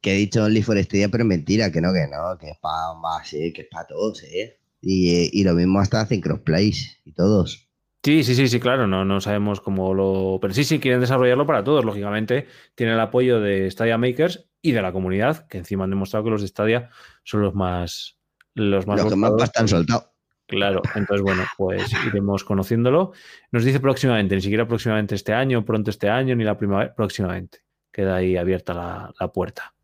[0.00, 2.58] Que he dicho Only for Stadia, pero es mentira, que no, que no, que es
[2.60, 4.58] para que es para todos, ¿eh?
[4.80, 7.67] Y, y, lo mismo hasta hacen crossplays y todos.
[8.08, 10.38] Sí, sí, sí, sí, claro, no, no sabemos cómo lo.
[10.40, 11.84] Pero sí, sí, quieren desarrollarlo para todos.
[11.84, 16.24] Lógicamente, tienen el apoyo de Stadia Makers y de la comunidad, que encima han demostrado
[16.24, 16.88] que los de Stadia
[17.22, 18.16] son los más.
[18.54, 19.02] Los más.
[19.02, 20.08] Los que más están soltados.
[20.46, 23.12] Claro, entonces bueno, pues iremos conociéndolo.
[23.52, 27.58] Nos dice próximamente, ni siquiera próximamente este año, pronto este año, ni la primavera, próximamente.
[27.92, 28.72] Queda ahí abierta
[29.20, 29.74] la, puerta.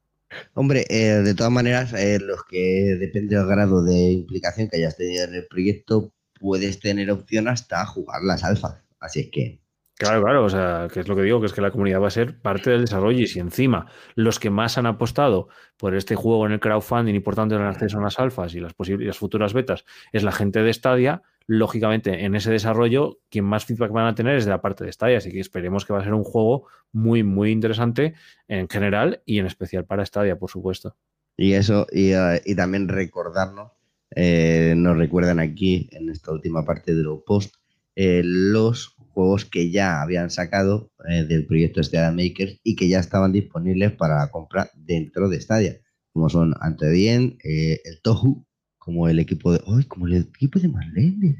[0.54, 4.96] Hombre, eh, de todas maneras, eh, los que depende del grado de implicación que hayas
[4.96, 8.82] tenido en el proyecto, puedes tener opción hasta jugar las alfas.
[9.00, 9.64] Así es que.
[9.96, 12.08] Claro, claro, o sea, que es lo que digo, que es que la comunidad va
[12.08, 16.16] a ser parte del desarrollo y si encima los que más han apostado por este
[16.16, 18.74] juego en el crowdfunding y por tanto en el acceso a las alfas y las
[18.74, 23.92] posibles futuras betas es la gente de Stadia, lógicamente en ese desarrollo quien más feedback
[23.92, 26.04] van a tener es de la parte de Stadia, así que esperemos que va a
[26.04, 28.14] ser un juego muy, muy interesante
[28.48, 30.96] en general y en especial para Stadia, por supuesto.
[31.36, 33.70] Y eso, y, eh, y también recordarnos
[34.16, 37.54] eh, nos recuerdan aquí en esta última parte de los post
[37.96, 42.98] eh, los juegos que ya habían sacado eh, del proyecto Stadia Makers y que ya
[42.98, 45.80] estaban disponibles para la compra dentro de Stadia,
[46.12, 48.44] como son Antedien, el Tohu,
[48.78, 49.60] como el equipo de.
[49.66, 49.84] ¡Ay!
[49.84, 51.36] Como el equipo de Marlene.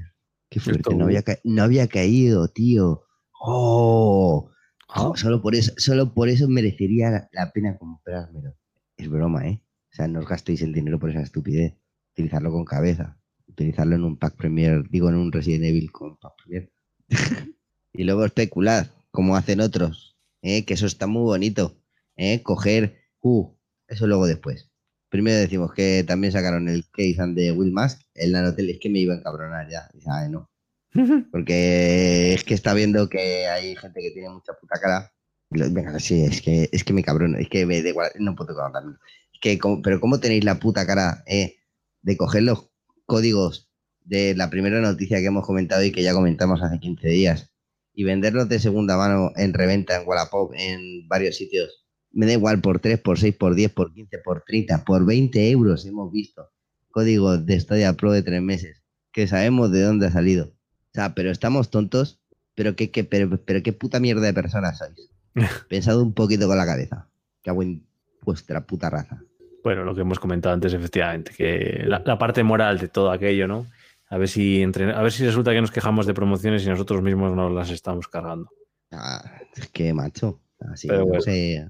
[0.49, 3.03] Qué fuerte, no había, no había caído, tío.
[3.41, 4.51] ¡Oh!
[4.89, 5.13] Ah.
[5.17, 8.55] Solo, por eso, solo por eso merecería la pena comprármelo.
[8.97, 9.61] Es broma, ¿eh?
[9.93, 11.75] O sea, no os gastéis el dinero por esa estupidez
[12.15, 16.33] utilizarlo con cabeza, utilizarlo en un pack premier, digo en un Resident Evil con pack
[16.45, 16.73] premier.
[17.93, 20.65] y luego especular, como hacen otros, ¿eh?
[20.65, 21.77] que eso está muy bonito.
[22.17, 22.43] ¿eh?
[22.43, 23.51] Coger, uh,
[23.89, 24.71] eso luego después.
[25.09, 29.01] Primero decimos que también sacaron el case de Will Mask, el Nanotel, es que me
[29.01, 29.89] iba a encabronar ya.
[30.29, 30.51] No.
[31.33, 35.13] Porque es que está viendo que hay gente que tiene mucha puta cara.
[35.51, 38.55] Venga, sí, es que, es que me cabrón, es que me da igual, no puedo
[38.55, 38.99] contarlo.
[39.33, 41.57] Es que, pero ¿cómo tenéis la puta cara, eh?
[42.05, 42.71] De coger los
[43.07, 43.71] códigos
[44.05, 47.51] de la primera noticia que hemos comentado y que ya comentamos hace 15 días
[47.95, 51.85] y venderlos de segunda mano en reventa en Wallapop en varios sitios.
[52.13, 55.51] Me da igual por 3, por 6, por 10, por 15, por 30, por 20
[55.51, 56.51] euros hemos visto
[56.91, 60.47] códigos de Stadia Pro de tres meses que sabemos de dónde ha salido.
[60.47, 62.21] O sea, pero estamos tontos,
[62.55, 65.11] pero qué, qué, pero, pero qué puta mierda de personas sois.
[65.69, 67.09] Pensado un poquito con la cabeza.
[67.45, 67.85] Hago en
[68.23, 69.24] vuestra puta raza.
[69.65, 73.67] Bueno, lo que hemos comentado antes, efectivamente, que la, parte moral de todo aquello, ¿no?
[74.11, 77.01] A ver si entre, a ver si resulta que nos quejamos de promociones y nosotros
[77.01, 78.51] mismos nos las estamos cargando.
[78.93, 79.25] Ah,
[79.57, 80.43] es que macho.
[80.71, 81.67] Así no sé.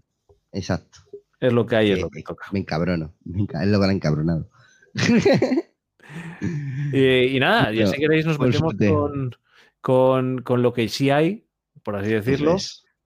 [0.50, 0.98] Exacto.
[1.38, 2.46] Es lo que hay, es lo que toca.
[2.50, 3.14] Me encabrono.
[3.24, 4.50] es lo que han encabronado.
[6.92, 8.74] y, nada, ya si queréis nos metemos
[9.80, 11.46] con, con, lo que sí hay,
[11.84, 12.56] por así decirlo,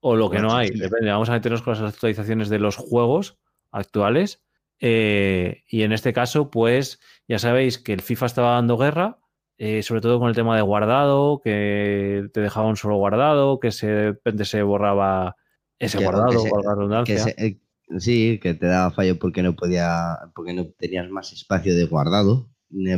[0.01, 0.71] o lo que no hay.
[0.71, 1.11] Depende.
[1.11, 3.39] Vamos a meternos con las actualizaciones de los juegos
[3.71, 4.41] actuales
[4.81, 9.19] eh, y en este caso, pues ya sabéis que el FIFA estaba dando guerra,
[9.59, 13.73] eh, sobre todo con el tema de guardado, que te dejaba un solo guardado, que
[13.73, 15.37] se, de repente se borraba
[15.79, 17.35] ese guardado, la redundancia.
[17.37, 17.59] Eh,
[17.99, 22.49] sí, que te daba fallo porque no podía, porque no tenías más espacio de guardado,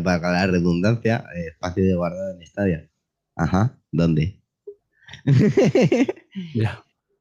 [0.04, 2.90] para la redundancia, espacio de guardado en Stadia.
[3.36, 4.42] Ajá, ¿dónde?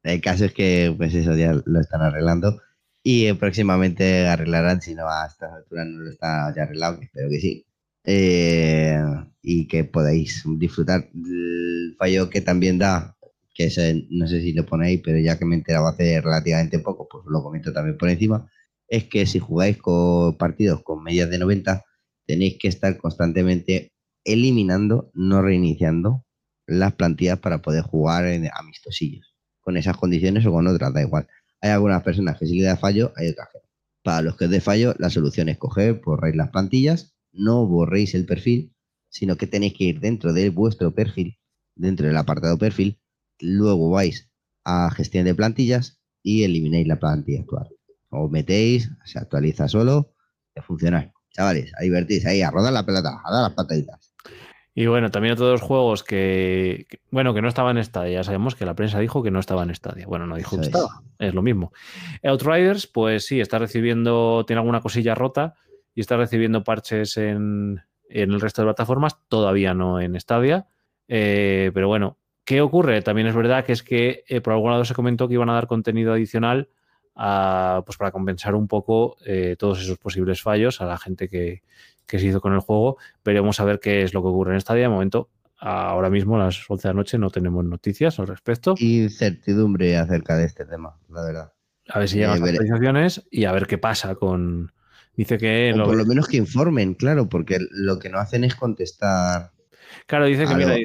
[0.02, 2.60] El caso es que, pues eso ya lo están arreglando.
[3.02, 7.40] Y próximamente arreglarán, si no a esta altura no lo está ya arreglado, espero que
[7.40, 7.66] sí.
[8.04, 8.98] Eh,
[9.42, 13.16] y que podáis disfrutar del fallo que también da,
[13.54, 16.78] que ese, no sé si lo ponéis, pero ya que me he enterado hace relativamente
[16.78, 18.50] poco, pues lo comento también por encima,
[18.88, 21.84] es que si jugáis con partidos con medias de 90,
[22.26, 23.92] tenéis que estar constantemente
[24.24, 26.24] eliminando, no reiniciando
[26.66, 29.34] las plantillas para poder jugar en amistosillos.
[29.60, 31.26] Con esas condiciones o con otras, da igual.
[31.60, 33.58] Hay algunas personas que sí le da fallo, hay otras que.
[34.02, 38.14] Para los que es de fallo, la solución es coger, borrar las plantillas, no borréis
[38.14, 38.74] el perfil,
[39.10, 41.38] sino que tenéis que ir dentro de vuestro perfil,
[41.74, 42.98] dentro del apartado perfil,
[43.40, 44.30] luego vais
[44.64, 47.68] a gestión de plantillas y eliminéis la plantilla actual.
[48.08, 50.14] O metéis, se actualiza solo,
[50.56, 51.12] a funcionar.
[51.30, 54.09] Chavales, a divertirse ahí, a rodar la pelota, a dar las pataditas.
[54.80, 58.20] Y bueno, también otros dos juegos que, bueno, que no estaban en Stadia.
[58.20, 60.06] Ya sabemos que la prensa dijo que no estaba en Stadia.
[60.06, 61.70] Bueno, no dijo que estaba, es lo mismo.
[62.24, 65.52] Outriders, pues sí, está recibiendo, tiene alguna cosilla rota
[65.94, 70.66] y está recibiendo parches en, el resto de plataformas, todavía no en Stadia.
[71.08, 72.16] Eh, pero bueno,
[72.46, 73.02] ¿qué ocurre?
[73.02, 75.54] También es verdad que es que eh, por algún lado se comentó que iban a
[75.56, 76.70] dar contenido adicional
[77.14, 81.62] pues para compensar un poco eh, todos esos posibles fallos a la gente que,
[82.10, 82.98] que, se hizo con el juego.
[83.24, 84.84] Veremos a ver qué es lo que ocurre en esta día.
[84.84, 88.74] De momento, ahora mismo a las 11 de la noche no tenemos noticias al respecto.
[88.78, 91.52] Incertidumbre acerca de este tema, la verdad.
[91.88, 94.72] A ver si llegan eh, las actualizaciones y a ver qué pasa con...
[95.16, 95.72] Dice que...
[95.76, 99.52] Por lo menos que informen, claro, porque lo que no hacen es contestar...
[100.06, 100.76] Claro, dice que, mira,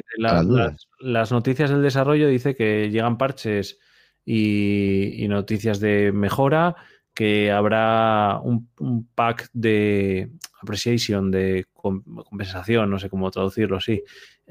[0.98, 3.78] las, noticias del desarrollo dice que llegan parches
[4.24, 6.74] y, noticias de mejora,
[7.16, 8.68] que habrá un,
[9.14, 10.30] pack de
[10.62, 14.02] appreciation, de compensación, no sé cómo traducirlo así,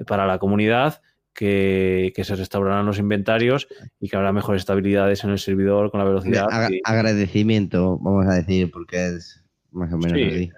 [0.07, 1.01] para la comunidad.
[1.31, 3.67] Que, se restaurarán los inventarios
[3.99, 6.47] y que habrá mejores estabilidades en el servidor con la velocidad.
[6.85, 10.49] Agradecimiento, vamos a decir, porque es más o menos así.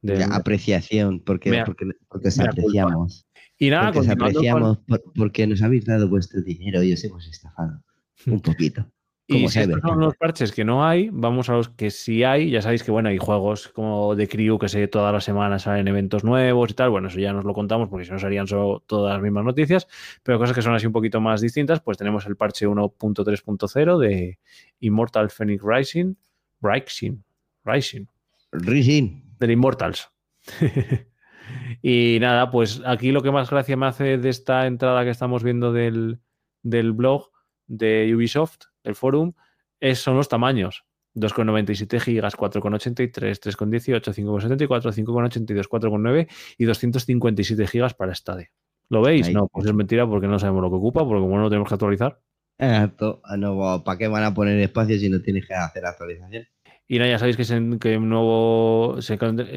[0.00, 1.64] De, apreciación, porque,
[2.08, 3.26] porque, se apreciamos.
[3.58, 4.78] Y nada, porque apreciamos
[5.16, 7.82] porque nos habéis dado vuestro dinero y os hemos estafado.
[8.26, 8.86] Un poquito.
[9.30, 12.50] Y si estos son los parches que no hay, vamos a los que sí hay.
[12.50, 15.86] Ya sabéis que bueno, hay juegos como de Crew que sé todas las semanas salen
[15.86, 16.88] eventos nuevos y tal.
[16.88, 19.86] Bueno, eso ya nos lo contamos porque si no serían solo todas las mismas noticias.
[20.22, 24.38] Pero cosas que son así un poquito más distintas, pues tenemos el parche 1.3.0 de
[24.80, 26.14] Immortal Phoenix Rising.
[26.62, 27.22] Rising.
[27.64, 28.06] Rising.
[28.52, 29.22] Rising.
[29.38, 30.08] Del Immortals.
[31.82, 35.42] y nada, pues aquí lo que más gracia me hace de esta entrada que estamos
[35.42, 36.18] viendo del,
[36.62, 37.30] del blog
[37.66, 39.32] de Ubisoft, el forum,
[39.80, 40.84] es, son los tamaños.
[41.14, 48.50] 2,97 gigas, 4,83, 3,18, 5,74, 5,82, 4,9 y 257 gigas para Stadia.
[48.88, 49.30] ¿Lo veis?
[49.32, 51.68] No, pues es mentira porque no sabemos lo que ocupa, porque como no lo tenemos
[51.68, 52.20] que actualizar.
[52.58, 53.20] Exacto.
[53.36, 56.46] No, ¿Para qué van a poner espacio si no tienes que hacer actualización?
[56.90, 58.98] Y nada, ya sabéis que, se, que nuevo,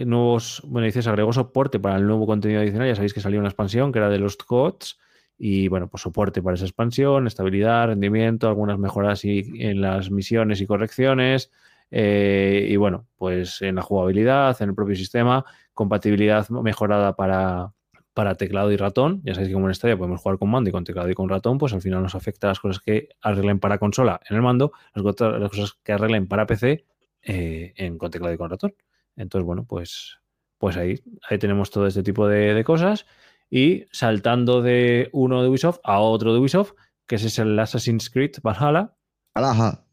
[0.06, 2.90] nuevos, bueno, dices, agregó soporte para el nuevo contenido adicional.
[2.90, 5.00] Ya sabéis que salió una expansión que era de los Codes
[5.44, 10.68] y bueno, pues soporte para esa expansión, estabilidad, rendimiento, algunas mejoras en las misiones y
[10.68, 11.50] correcciones.
[11.90, 17.74] Eh, y bueno, pues en la jugabilidad, en el propio sistema, compatibilidad mejorada para,
[18.14, 19.24] para teclado y ratón.
[19.26, 21.28] Ya sabéis que como en Stadia podemos jugar con mando y con teclado y con
[21.28, 24.74] ratón, pues al final nos afecta las cosas que arreglen para consola en el mando,
[24.94, 25.04] las,
[25.50, 26.86] cosas que arreglen para PC
[27.24, 28.76] eh, en, con teclado y con ratón.
[29.16, 30.20] Entonces, bueno, pues,
[30.60, 33.08] pues ahí, ahí tenemos todo este tipo de cosas
[33.52, 36.72] y saltando de uno de Ubisoft a otro de Ubisoft,
[37.06, 38.96] que ese es el Assassin's Creed Valhalla.
[39.36, 39.84] Valhalla.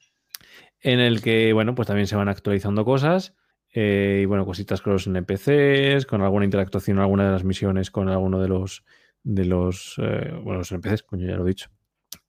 [0.80, 3.36] en el que, bueno, pues también se van actualizando cosas.
[3.74, 7.90] Eh, y bueno, cositas con los NPCs, con alguna interactuación en alguna de las misiones
[7.90, 8.84] con alguno de los
[9.22, 11.70] de los, eh, bueno, los NPCs, coño, ya lo he dicho.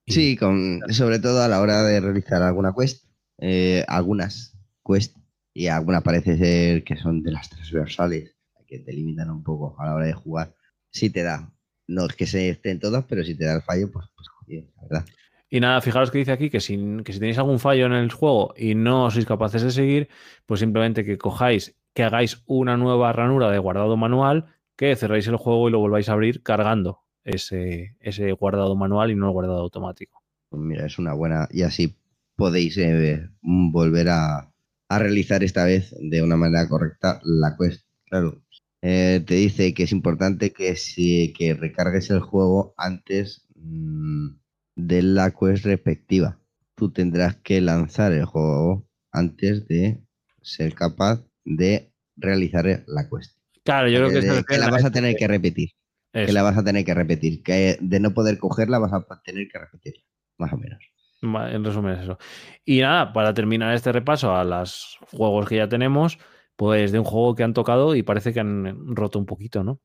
[0.06, 3.06] sí, con, sobre todo a la hora de realizar alguna quest,
[3.40, 5.18] eh, algunas quest,
[5.54, 8.33] y algunas parece ser que son de las transversales,
[8.74, 10.56] que te limitan un poco a la hora de jugar,
[10.90, 11.54] si te da.
[11.88, 14.82] No es que se estén todas, pero si te da el fallo, pues, pues la
[14.82, 15.06] verdad.
[15.48, 18.12] Y nada, fijaros que dice aquí que, sin, que si tenéis algún fallo en el
[18.12, 20.10] juego y no sois capaces de seguir,
[20.48, 25.38] pues simplemente que cojáis, que hagáis una nueva ranura de guardado manual, que cerréis el
[25.38, 29.60] juego y lo volváis a abrir cargando ese, ese guardado manual y no el guardado
[29.60, 30.24] automático.
[30.50, 31.48] Pues mira, es una buena.
[31.52, 31.96] Y así
[32.36, 34.52] podéis eh, volver a,
[34.90, 37.86] a, realizar esta vez de una manera correcta la quest.
[38.06, 38.42] Claro,
[38.86, 44.28] eh, te dice que es importante que, si, que recargues el juego antes mm,
[44.76, 46.38] de la quest respectiva.
[46.76, 50.04] Tú tendrás que lanzar el juego antes de
[50.42, 53.38] ser capaz de realizar la quest.
[53.64, 55.70] Claro, yo creo que, que la vas a tener que repetir.
[56.12, 57.42] Que la vas a tener que repetir.
[57.42, 59.94] Que de no poder cogerla vas a tener que repetir.
[60.38, 60.84] Más o menos.
[61.22, 62.18] En resumen, eso.
[62.66, 66.20] Y nada, para terminar este repaso a los juegos que ya tenemos,
[66.64, 69.82] pues de un juego que han tocado y parece que han roto un poquito, ¿no?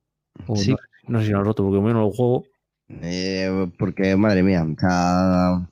[0.54, 0.76] sí.
[1.08, 2.44] No, sé si lo han roto porque bueno, el juego.
[2.88, 5.68] Eh, porque, madre mía, o sea,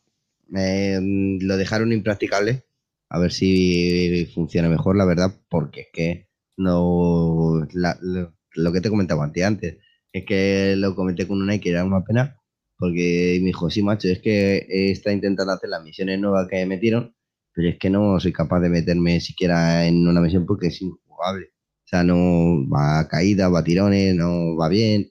[0.57, 0.99] eh,
[1.41, 2.65] lo dejaron impracticable.
[3.09, 7.67] A ver si funciona mejor, la verdad, porque es que no.
[7.73, 9.77] la- lo, lo que te comentaba antes, antes,
[10.13, 12.37] es que lo comenté con una y que era una pena,
[12.79, 17.15] porque me dijo, sí, macho, es que está intentando hacer las misiones nuevas que metieron,
[17.57, 21.47] pero es que no soy capaz de meterme siquiera en una misión porque es injugable.
[21.85, 25.11] O sea, no va a caída, va a tirones, no va bien.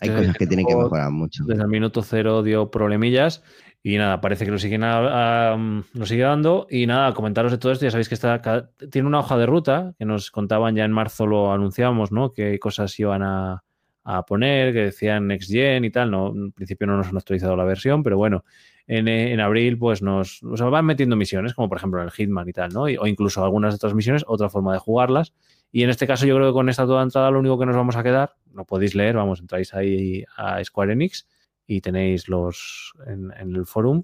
[0.00, 1.44] Hay cosas que tienen que mejorar mucho.
[1.46, 3.42] Desde el minuto cero dio problemillas
[3.82, 6.66] y nada, parece que lo siguen a- a- lo sigue dando.
[6.68, 7.86] Y nada, comentaros de todo esto.
[7.86, 11.26] Ya sabéis que está, tiene una hoja de ruta que nos contaban ya en marzo,
[11.26, 12.32] lo anunciamos, ¿no?
[12.34, 13.62] Qué cosas iban a,
[14.04, 16.10] a poner, que decían Next Gen y tal.
[16.10, 18.44] No, en principio no nos han actualizado la versión, pero bueno,
[18.86, 22.52] en, en abril pues nos, nos van metiendo misiones, como por ejemplo el Hitman y
[22.52, 22.88] tal, ¿no?
[22.88, 25.32] Y- o incluso algunas de otras misiones, otra forma de jugarlas.
[25.72, 27.76] Y en este caso yo creo que con esta toda entrada lo único que nos
[27.76, 31.28] vamos a quedar, lo podéis leer, vamos, entráis ahí a Square Enix
[31.66, 34.02] y tenéis los en, en el forum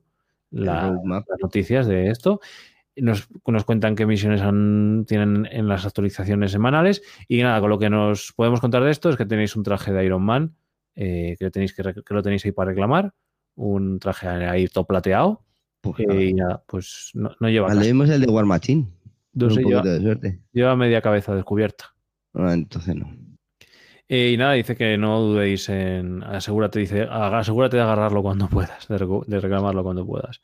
[0.52, 0.82] la-
[1.30, 2.40] las noticias de esto.
[2.98, 7.02] Nos, nos cuentan qué misiones han- tienen en las actualizaciones semanales.
[7.28, 9.92] Y nada, con lo que nos podemos contar de esto es que tenéis un traje
[9.92, 10.54] de Iron Man,
[10.94, 13.12] eh, que, tenéis que, re- que lo tenéis ahí para reclamar.
[13.56, 15.42] Un traje ahí todo plateado.
[15.80, 18.86] Pues, y nada, pues no, no lleva, Al vimos el de War Machine.
[19.34, 20.40] Un lleva, de suerte.
[20.52, 21.94] lleva media cabeza descubierta.
[22.34, 23.14] Ah, entonces no.
[24.08, 26.22] Eh, y nada, dice que no dudéis en.
[26.22, 28.48] Asegúrate, dice, "Aga- asegúrate de agarrarlo cuando
[28.78, 30.40] puedas, de, reclamarlo cuando puedas.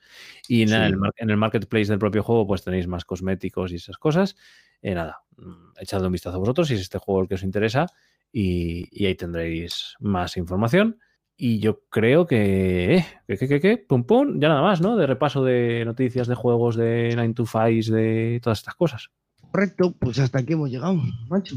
[0.49, 0.89] Y nada, Sí.
[0.89, 3.99] en, el mar- en el marketplace del propio juego, pues tenéis más cosméticos y esas
[3.99, 4.37] cosas.
[4.83, 7.43] Eh, nada, mm, echadle un vistazo a vosotros si es este juego el que os
[7.45, 7.87] interesa.
[8.33, 10.99] Y, y ahí tendréis más información.
[11.37, 12.97] Y yo creo que.
[12.97, 14.97] Eh, que, que, que, que, pum, pum, ya nada más, ¿no?
[14.97, 19.11] De repaso de noticias, de juegos, de 9 to 5, de todas estas cosas.
[19.51, 20.95] Correcto, pues hasta aquí hemos llegado,
[21.29, 21.57] macho.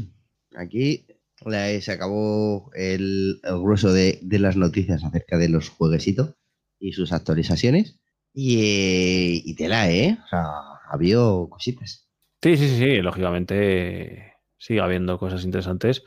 [0.54, 1.06] Aquí
[1.80, 6.34] se acabó el, el grueso de, de las noticias acerca de los jueguecitos
[6.78, 7.98] y sus actualizaciones.
[8.32, 10.18] Y, eh, y tela, ¿eh?
[10.24, 10.44] O sea,
[10.90, 11.16] había
[11.48, 12.08] cositas.
[12.42, 16.02] Sí, sí, sí, sí, lógicamente sigue habiendo cosas interesantes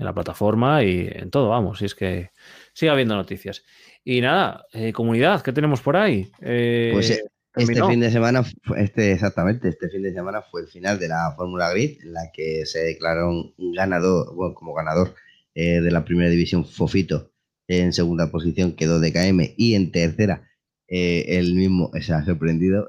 [0.00, 2.30] en la plataforma y en todo, vamos, y es que
[2.72, 3.62] sigue habiendo noticias.
[4.02, 6.30] Y nada, eh, comunidad, ¿qué tenemos por ahí?
[6.40, 7.22] Eh, Pues, eh,
[7.54, 7.88] Este terminó.
[7.88, 11.34] fin de semana, fue- este, exactamente, este fin de semana fue el final de la
[11.36, 15.14] Fórmula Grid, en la que se declaró un ganador, bueno, como ganador
[15.54, 17.32] eh, de la primera división Fofito.
[17.68, 20.48] En segunda posición quedó DKM y en tercera
[20.88, 22.88] el mismo, se ha sorprendido,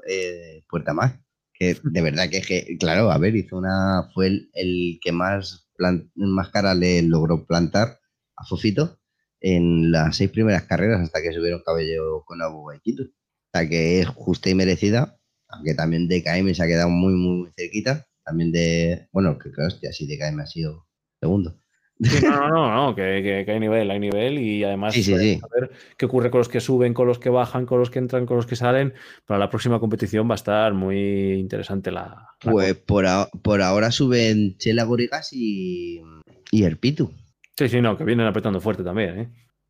[0.68, 1.20] Puerta Mar.
[1.54, 5.68] Que de verdad que, que, claro, a ver, hizo una, fue el, el que más,
[6.14, 7.98] más cara le logró plantar
[8.36, 8.98] a Fofito
[9.40, 13.04] en las seis primeras carreras hasta que subieron cabello con Abu Guayquito.
[13.04, 15.18] O sea que es justa y merecida,
[15.48, 18.06] aunque también DKM se ha quedado muy, muy cerquita.
[18.24, 20.86] También de, bueno, que, que hostia, sí, DKM ha sido
[21.20, 21.61] segundo.
[22.02, 25.02] Sí, no, no, no, no, que, que- que hay nivel, hay nivel y además Sí,
[25.02, 27.98] sí, saber qué ocurre con los que suben, con los que bajan, con los que
[28.00, 28.92] entran, con los que salen.
[29.26, 32.28] Para la próxima competición va a estar muy interesante la...
[32.42, 36.02] la Pues por, a- por ahora suben Chela Gorigas y,
[36.50, 37.12] y el Pitu.
[37.56, 39.28] Sí, sí, no, que vienen apretando fuerte también, ¿eh?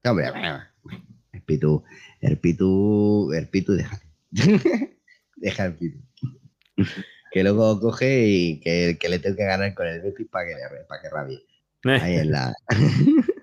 [0.09, 0.27] Hombre,
[1.33, 1.83] el Pitu,
[2.21, 4.03] el Pitu, el Pitu, déjale.
[5.37, 5.99] Deja el Pitu.
[7.33, 10.53] Que luego coge y que, que le tengo que ganar con el Betis para que,
[10.89, 11.43] para que rabie.
[11.85, 12.53] Ahí en la.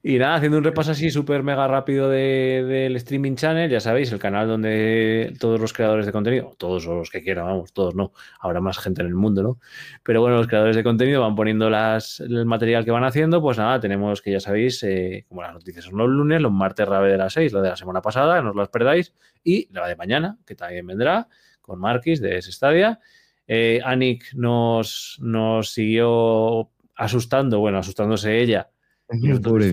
[0.00, 4.10] Y nada, haciendo un repaso así súper mega rápido de- del streaming channel, ya sabéis,
[4.12, 8.12] el canal donde todos los creadores de contenido, todos los que quieran, vamos, todos no,
[8.40, 9.58] habrá más gente en el mundo, ¿no?
[10.04, 13.58] Pero bueno, los creadores de contenido van poniendo las, el material que van haciendo, pues
[13.58, 17.10] nada, tenemos que ya sabéis, eh, como las noticias son los lunes, los martes rave
[17.10, 19.12] de las 6, la de la semana pasada, no os las perdáis,
[19.44, 21.28] y la de mañana, que también vendrá,
[21.60, 23.00] con Marquis de Stadia.
[23.46, 28.68] Eh, Anik nos, nos siguió asustando, bueno, asustándose ella,
[29.10, 29.72] y nosotros,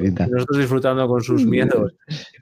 [0.57, 1.93] disfrutando con sus miedos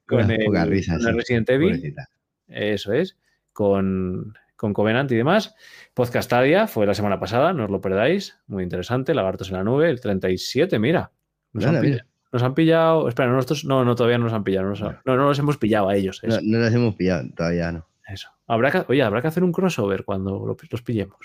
[0.05, 0.69] con el, con.
[0.69, 2.07] Resident Evil, Pobrecita.
[2.47, 3.17] eso es,
[3.51, 5.55] con, con Covenant y demás.
[5.95, 9.89] Podcastadia fue la semana pasada, no os lo perdáis, muy interesante, Lagartos en la Nube,
[9.89, 11.11] el 37, mira.
[11.53, 14.67] Nos, han, pillado, nos han pillado, espera, nosotros, no, no, todavía no nos han pillado,
[14.69, 14.75] no,
[15.05, 16.39] no, no los hemos pillado a ellos, eso.
[16.41, 17.87] No, no las hemos pillado, todavía no.
[18.07, 18.29] eso.
[18.45, 21.17] Habrá que, oye, habrá que hacer un crossover cuando lo- los pillemos,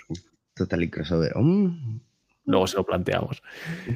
[0.54, 1.32] Total y crossover.
[1.36, 2.00] Mm,
[2.48, 3.42] luego se lo planteamos.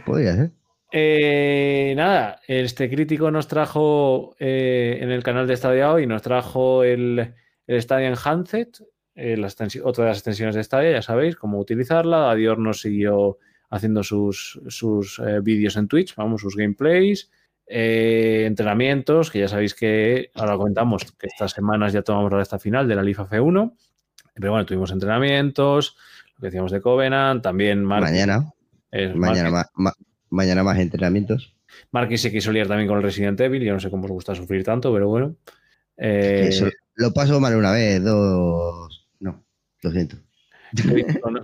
[0.07, 0.51] podría ser.
[0.93, 6.85] Eh, nada, este crítico nos trajo eh, en el canal de Stadia hoy, nos trajo
[6.85, 7.35] el,
[7.67, 8.69] el Stadia Enhanced,
[9.15, 9.43] eh,
[9.83, 12.31] otra de las extensiones de Stadia, ya sabéis cómo utilizarla.
[12.31, 13.39] Adior nos siguió
[13.71, 17.31] haciendo sus, sus eh, vídeos en Twitch, vamos, sus gameplays,
[17.67, 22.59] eh, entrenamientos, que ya sabéis que ahora comentamos que estas semanas ya tomamos la esta
[22.59, 23.75] final de la LIFA F1,
[24.35, 25.97] pero bueno, tuvimos entrenamientos,
[26.37, 28.53] lo que decíamos de Covenant, también Mañana,
[29.15, 29.95] mañana, más, ma-
[30.31, 31.55] mañana más entrenamientos.
[31.91, 33.63] Marquis se quiso liar también con el Resident Evil.
[33.63, 35.37] Yo no sé cómo os gusta sufrir tanto, pero bueno.
[35.97, 36.51] Eh,
[36.95, 39.09] lo paso mal una vez, dos.
[39.21, 39.43] No,
[39.83, 40.17] lo siento.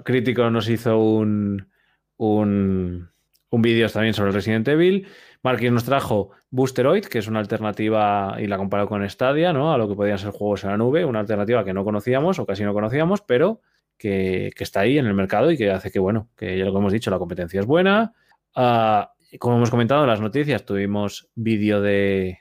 [0.04, 1.68] Crítico, nos hizo un,
[2.16, 3.08] un,
[3.50, 5.06] un vídeo también sobre el Resident Evil.
[5.42, 9.72] Marquis nos trajo Boosteroid, que es una alternativa, y la comparado con Stadia, ¿no?
[9.72, 12.46] A lo que podían ser juegos en la nube, una alternativa que no conocíamos o
[12.46, 13.60] casi no conocíamos, pero
[13.98, 16.78] que, está ahí en el mercado y que hace que, bueno, que ya lo que
[16.78, 18.14] hemos dicho, la competencia es buena.
[18.54, 22.38] Ah, como hemos comentado en las noticias, tuvimos vídeo de,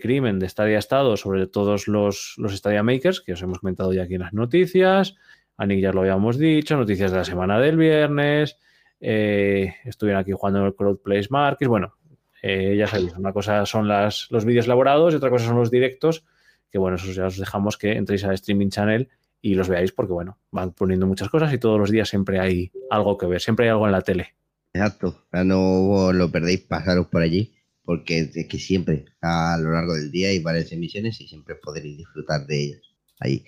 [0.00, 4.02] crimen de Stadia Estado sobre todos los, los Stadia Makers, que os hemos comentado ya
[4.02, 5.14] aquí en las noticias.
[5.56, 8.58] A ya lo habíamos dicho, noticias de la semana del viernes.
[8.98, 11.68] Eh, estuvieron aquí jugando en el Crowd Place Markets.
[11.68, 11.94] Bueno,
[12.42, 15.70] eh, ya sabéis, una cosa son las, los vídeos elaborados y otra cosa son los
[15.70, 16.24] directos,
[16.70, 19.08] que bueno, eso ya os dejamos que entréis al streaming channel
[19.44, 22.72] y los veáis porque bueno, van poniendo muchas cosas y todos los días siempre hay
[22.88, 24.34] algo que ver, siempre hay algo en la tele.
[24.72, 27.52] Exacto, no lo perdéis, pasaros por allí,
[27.84, 31.98] porque es que siempre, a lo largo del día hay varias emisiones y siempre podréis
[31.98, 32.80] disfrutar de ellas
[33.20, 33.44] ahí.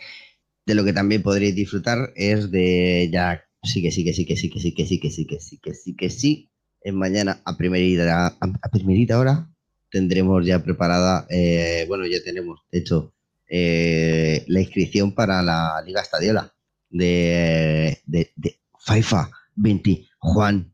[0.66, 4.36] De lo que también podréis disfrutar es de ya sí que sí que sí que
[4.36, 6.50] sí que sí que sí que sí que sí que sí que sí
[6.92, 9.48] mañana a primerita, a, primerita hora
[9.90, 13.15] tendremos ya preparada, eh, bueno, ya tenemos, de hecho,
[13.48, 16.52] eh, la inscripción para la Liga Estadiola
[16.90, 20.72] de, de, de FIFA 20 Juan.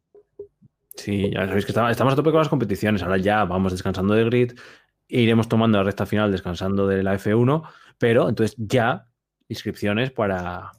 [0.97, 3.03] Sí, ya sabéis que estamos a tope con las competiciones.
[3.03, 4.53] Ahora ya vamos descansando de grid
[5.09, 7.63] e iremos tomando la recta final descansando de la F1,
[7.99, 9.09] pero entonces ya
[9.49, 10.73] inscripciones para,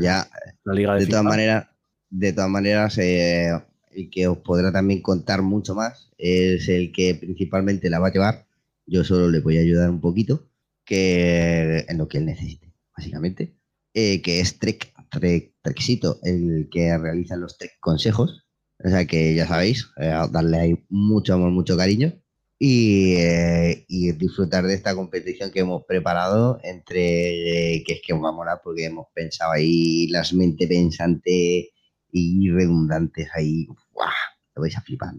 [0.00, 0.26] ya
[0.64, 1.68] la Liga de, de todas maneras,
[2.10, 3.50] de todas maneras, eh,
[3.92, 8.12] el que os podrá también contar mucho más, es el que principalmente la va a
[8.12, 8.46] llevar.
[8.86, 10.49] Yo solo le voy a ayudar un poquito,
[10.90, 13.54] que en lo que él necesite, básicamente,
[13.94, 18.44] eh, que es Trek, Trek, Treksito, el que realiza los Trek consejos.
[18.82, 22.12] O sea que ya sabéis, eh, darle ahí mucho amor, mucho cariño
[22.58, 28.24] y, eh, y, disfrutar de esta competición que hemos preparado entre que es que os
[28.24, 31.68] va a molar porque hemos pensado ahí las mente pensantes
[32.10, 33.68] y redundantes ahí.
[33.92, 34.10] ¡Guau!
[34.56, 35.14] Lo vais a flipar.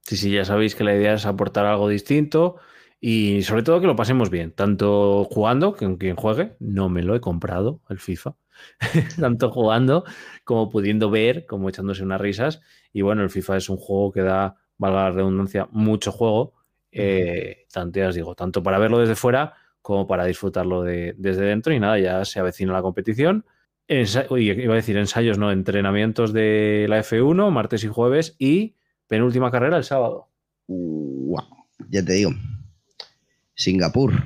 [0.00, 2.56] Sí, sí, ya sabéis que la idea es aportar algo distinto
[3.04, 7.16] y sobre todo que lo pasemos bien, tanto jugando, que quien juegue, no me lo
[7.16, 8.36] he comprado, el FIFA,
[9.20, 10.04] tanto jugando
[10.44, 12.60] como pudiendo ver, como echándose unas risas.
[12.92, 16.54] Y bueno, el FIFA es un juego que da, valga la redundancia, mucho juego.
[16.92, 21.42] Eh, tanto ya os digo, tanto para verlo desde fuera como para disfrutarlo de, desde
[21.42, 21.74] dentro.
[21.74, 23.44] Y nada, ya se avecina la competición
[23.88, 28.76] iba a decir ensayos, no, entrenamientos de la F1, martes y jueves, y
[29.06, 30.28] penúltima carrera el sábado.
[31.90, 32.30] ya te digo.
[33.62, 34.24] Singapur,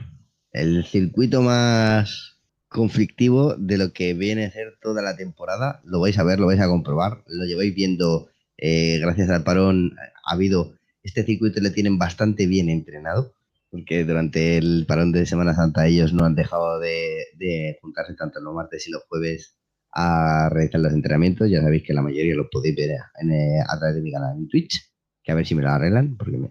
[0.53, 5.83] el circuito más conflictivo de lo que viene a ser toda la temporada.
[5.85, 9.95] Lo vais a ver, lo vais a comprobar, lo lleváis viendo eh, gracias al parón.
[10.25, 10.73] Ha habido,
[11.03, 13.35] este circuito le tienen bastante bien entrenado
[13.71, 18.55] porque durante el parón de Semana Santa ellos no han dejado de, juntarse tanto los
[18.55, 19.59] martes y los jueves
[19.93, 21.51] a realizar los entrenamientos.
[21.51, 24.49] Ya sabéis que la mayoría los podéis ver eh, a través de mi canal en
[24.49, 24.81] Twitch,
[25.23, 26.49] que a ver si me lo arreglan, porque me,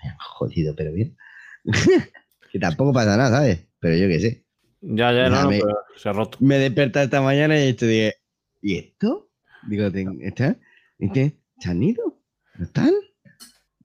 [0.00, 1.16] han jodido, pero bien.
[2.56, 3.66] que tampoco pasa nada, ¿sabes?
[3.78, 4.44] Pero yo qué sé.
[4.80, 5.60] Ya, ya, no, me,
[5.96, 6.38] se ha roto.
[6.40, 8.14] Me desperté esta mañana y esto dije,
[8.62, 9.28] ¿y esto?
[9.68, 9.86] Digo,
[10.20, 10.56] ¿está?
[10.98, 11.36] ¿Y qué?
[11.58, 12.18] ¿Se han ido?
[12.56, 12.92] ¿No están?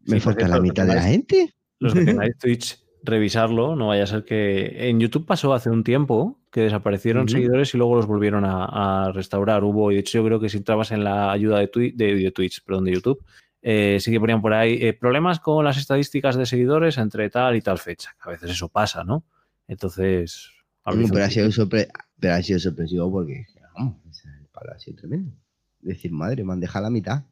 [0.06, 1.54] Me falta la mitad de la gente.
[1.80, 5.84] Los que tengáis Twitch revisarlo, no vaya a ser que en YouTube pasó hace un
[5.84, 9.64] tiempo que desaparecieron seguidores y luego los volvieron a, restaurar.
[9.64, 12.64] Hubo, y de hecho yo creo que si entrabas en la ayuda de, de, Twitch,
[12.64, 13.24] perdón, de YouTube,
[13.62, 17.56] eh, sí que ponían por ahí eh, problemas con las estadísticas de seguidores entre tal
[17.56, 18.16] y tal fecha.
[18.20, 19.26] A veces eso pasa, ¿no?
[19.68, 20.50] Entonces...
[20.84, 21.30] pero, ha
[22.42, 25.34] sido sorpresivo porque ha sido tremendo.
[25.80, 27.24] Decir, madre, me han dejado la mitad.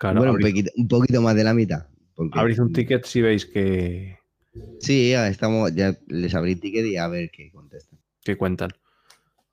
[0.00, 1.86] bueno, un poquito, más de la mitad.
[2.32, 4.20] Abrís un ticket si veis que,
[4.80, 7.98] Sí, ya estamos, ya les abrí ticket y a ver qué contestan.
[8.22, 8.70] ¿Qué cuentan?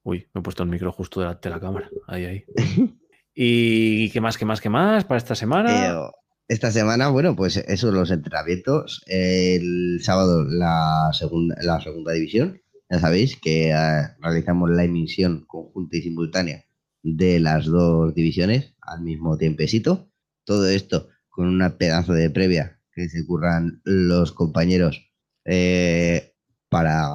[0.04, 1.90] Uy, me he puesto el micro justo delante de la cámara.
[2.08, 2.46] Ahí, ahí.
[3.40, 5.92] ¿Y qué más, qué más, qué más para esta semana?
[5.92, 6.12] Eh,
[6.48, 9.04] esta semana, bueno, pues eso, los entrenamientos.
[9.06, 12.60] El sábado la segunda, la segunda división.
[12.90, 16.66] Ya sabéis que eh, realizamos la emisión conjunta y simultánea
[17.04, 20.10] de las dos divisiones al mismo tiempecito.
[20.44, 25.12] Todo esto con una pedazo de previa que se curran los compañeros
[25.46, 26.34] eh,
[26.70, 27.08] para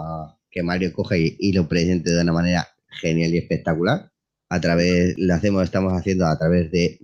[0.53, 2.69] que Mario coja y, lo presente de una manera
[3.01, 4.12] genial y espectacular.
[4.53, 6.99] A través, lo hacemos, estamos haciendo a través de,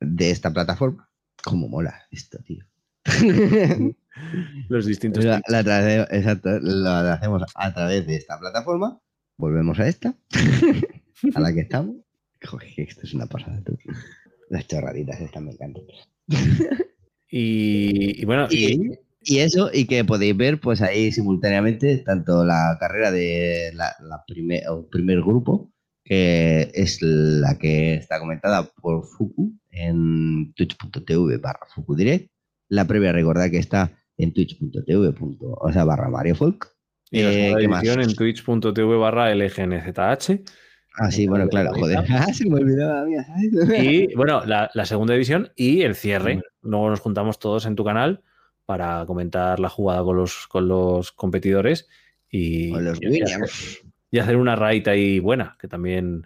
[0.00, 1.08] de, esta plataforma.
[1.42, 2.62] ¿Cómo mola esto, tío?
[4.68, 5.24] los distintos.
[5.24, 9.00] exacto, lo hacemos a través de esta plataforma.
[9.38, 10.14] Volvemos a esta,
[11.34, 11.96] a la que estamos.
[12.44, 13.78] Joder, esto es una pasada, tú.
[14.50, 15.84] Las chorraditas estas me encantan.
[17.30, 23.72] Y, bueno, y, eso, y que podéis ver pues ahí simultáneamente tanto la carrera de
[23.72, 25.71] la, primer, primer grupo,
[26.12, 32.30] que es la que está comentada por Fuku en twitch.tv barra Fuku Direct.
[32.68, 36.68] La previa, recordad que está en twitch.tv, o sea, barra Mario Folk.
[37.10, 40.42] Y la eh, en twitch.tv barra LGNZH.
[40.98, 42.04] Ah, sí, bueno, claro, joder.
[42.10, 43.26] Ah, se me olvidó la mía,
[43.82, 46.42] Y bueno, la, segunda división y el cierre.
[46.60, 48.22] Luego nos juntamos todos en tu canal
[48.66, 51.88] para comentar la jugada con los, con los competidores
[52.28, 53.00] y, los
[54.12, 56.22] y, hacer, una raid ahí buena, que también.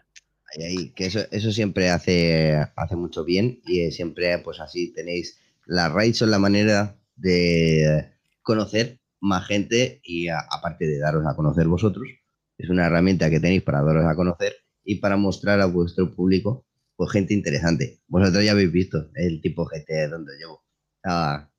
[0.54, 5.40] Ahí, ahí, que eso, eso siempre hace, hace mucho bien y siempre, pues así tenéis.
[5.64, 8.12] Las raids son la manera de
[8.42, 12.06] conocer más gente y aparte de daros a conocer vosotros,
[12.58, 16.66] es una herramienta que tenéis para daros a conocer y para mostrar a vuestro público
[16.96, 18.00] pues gente interesante.
[18.08, 20.64] Vosotros ya habéis visto el tipo GT donde llevo.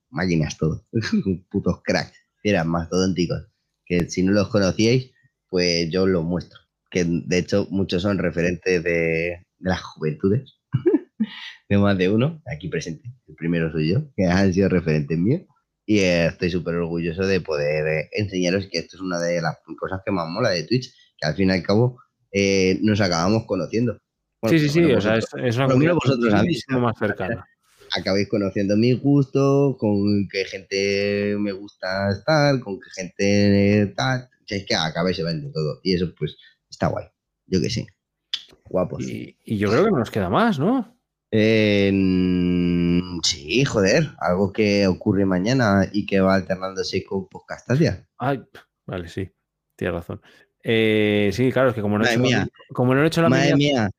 [0.10, 0.86] máquinas todo.
[1.52, 2.18] Putos cracks.
[2.44, 3.48] Eran mastodónticos.
[3.86, 5.12] Que si no los conocíais,
[5.50, 6.60] pues yo los muestro.
[6.90, 10.60] Que de hecho muchos son referentes de, las juventudes.
[11.70, 13.10] de más de uno, aquí presente.
[13.28, 15.42] El primero soy yo, que han sido referentes míos.
[15.86, 20.02] Y estoy súper orgulloso de poder eh, enseñaros que esto es una de las cosas
[20.06, 21.98] que más mola de Twitch, que al fin y al cabo
[22.32, 23.98] eh, nos acabamos conociendo.
[24.50, 26.34] sí, sí, sí, o sea, es, una comunidad vosotros
[26.72, 27.46] más cercana.
[27.98, 34.30] Acabéis conociendo mi gusto, con qué gente me gusta estar, con qué gente tal.
[34.48, 35.80] Es que acabáis viendo todo.
[35.84, 36.38] Y eso, pues,
[36.70, 37.06] está guay.
[37.46, 37.86] Yo que sí.
[38.70, 39.08] Guapos.
[39.08, 40.98] Y, y yo creo que nos queda más, ¿no?
[43.24, 48.08] sí, joder, algo que ocurre mañana y que va alternándose con Podcastadia.
[48.18, 48.42] Ay,
[48.86, 49.30] vale, sí,
[49.76, 50.22] tienes razón.
[50.64, 53.30] Eh, sí, claro, es que como no, he hecho, la, como no he hecho la
[53.30, 53.90] Madre mía,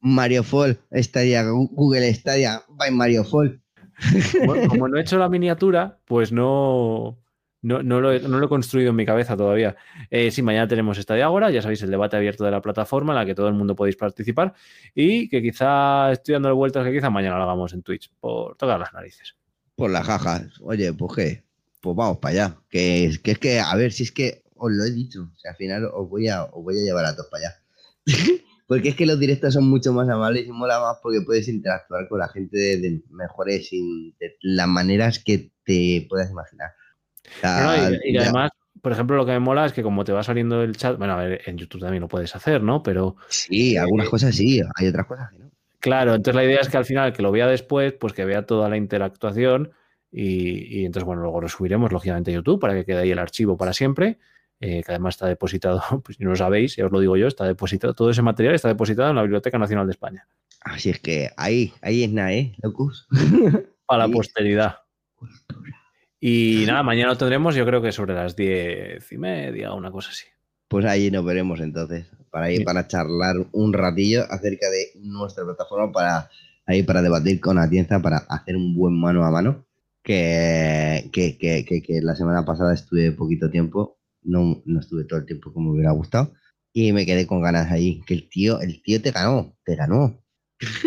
[0.00, 3.60] Mario Fall, Stadia, Google Stadia, by Mario Fall.
[4.68, 7.18] como no he hecho la miniatura, pues no,
[7.62, 9.76] no, lo he, construido en mi cabeza todavía.
[10.10, 13.12] Eh, sí, mañana tenemos esta de Ágora, ya sabéis, el debate abierto de la plataforma
[13.12, 14.54] en la que todo el mundo podéis participar
[14.94, 18.78] y que quizá estoy dándole vueltas que quizá mañana lo hagamos en Twitch por todas
[18.78, 19.34] las narices.
[19.74, 20.60] Por las jajas.
[20.60, 21.44] Oye, pues qué,
[21.80, 22.56] pues vamos para allá.
[22.68, 25.56] Que, es que, a ver, si es que os lo he dicho, o sea, al
[25.56, 27.62] final os voy a, os voy a llevar a todos para allá.
[28.68, 32.06] porque es que los directos son mucho más amables y mola más porque puedes interactuar
[32.08, 33.70] con la gente de, mejores,
[34.42, 36.70] las maneras que te puedas imaginar
[38.04, 38.50] y, además,
[38.80, 41.14] por ejemplo, lo que me mola es que como te va saliendo el chat, bueno,
[41.14, 42.82] a ver, en YouTube también lo puedes hacer, ¿no?
[42.82, 43.16] Pero...
[43.28, 45.50] Sí, algunas eh, cosas sí, hay otras cosas que no.
[45.80, 48.44] Claro, entonces la idea es que al final, que lo vea después, pues que vea
[48.44, 49.72] toda la interactuación
[50.10, 53.56] y, entonces, bueno, luego lo subiremos lógicamente a YouTube para que quede ahí el archivo
[53.56, 54.18] para siempre,
[54.60, 57.26] eh, que además está depositado, pues si no lo sabéis, ya os lo digo yo,
[57.26, 60.26] está depositado, todo ese material está depositado en la Biblioteca Nacional de España.
[60.60, 63.06] Así es que ahí, ahí es nada, ¿eh, locus?
[63.86, 64.78] Para la posteridad.
[66.20, 70.10] Y nada, mañana lo tendremos, yo creo que sobre las diez y media, una cosa
[70.10, 70.24] así.
[70.68, 75.92] Pues ahí nos veremos entonces, para ir para charlar un ratillo acerca de nuestra plataforma,
[75.92, 76.30] para
[76.66, 79.64] ahí para debatir con Atienza, para hacer un buen mano a mano.
[80.02, 85.26] Que, que, que, que, la semana pasada estuve poquito tiempo, no, no estuve todo el
[85.26, 86.32] tiempo como me hubiera gustado,
[86.72, 88.00] y me quedé con ganas ahí.
[88.06, 90.22] Que el tío, el tío te ganó, te ganó.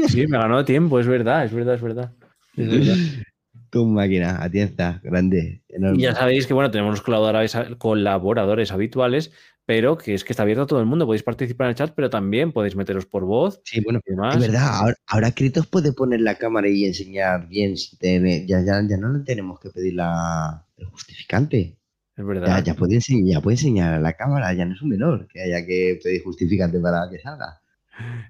[0.07, 2.13] Sí, me ganó tiempo, es verdad, es verdad, es verdad.
[2.57, 2.95] Es verdad.
[3.71, 6.03] Tu máquina, atienza, grande, enorme.
[6.03, 9.31] Ya sabéis que, bueno, tenemos los colaboradores, colaboradores habituales,
[9.65, 11.05] pero que es que está abierto a todo el mundo.
[11.05, 13.61] Podéis participar en el chat, pero también podéis meteros por voz.
[13.63, 14.75] Sí, bueno, es verdad.
[14.75, 17.77] Ahora, ahora Kritos puede poner la cámara y enseñar bien.
[17.77, 21.77] Si ya, ya, ya no le tenemos que pedir la, el justificante.
[22.17, 22.57] Es verdad.
[22.57, 25.29] Ya, ya, puede enseñar, ya puede enseñar a la cámara, ya no es un menor
[25.29, 27.61] que haya que pedir justificante para que salga.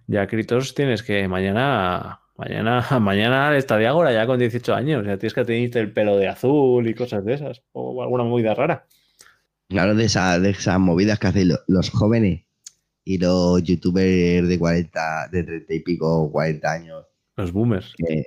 [0.05, 5.01] Ya, Kritos, tienes que mañana Mañana, mañana está de Ágora ya con 18 años.
[5.01, 7.61] O sea, tienes que tener el pelo de azul y cosas de esas.
[7.71, 8.87] O alguna movida rara.
[9.69, 12.41] Claro, de, de esas movidas que hacen los, jóvenes
[13.05, 17.05] y los youtubers de 40, de 30 y pico, 40 años.
[17.37, 17.93] Los boomers.
[17.95, 18.25] Que,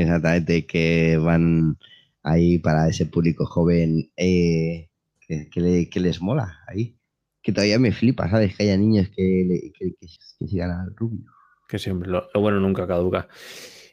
[0.00, 1.78] exactamente, que van
[2.24, 4.88] ahí para ese público joven eh,
[5.20, 6.96] que, les mola ahí.
[7.40, 8.56] Que todavía me flipa, ¿sabes?
[8.56, 9.94] Que haya niños que, que,
[10.46, 11.33] sigan al rubio
[11.68, 13.28] que siempre lo, bueno nunca caduca.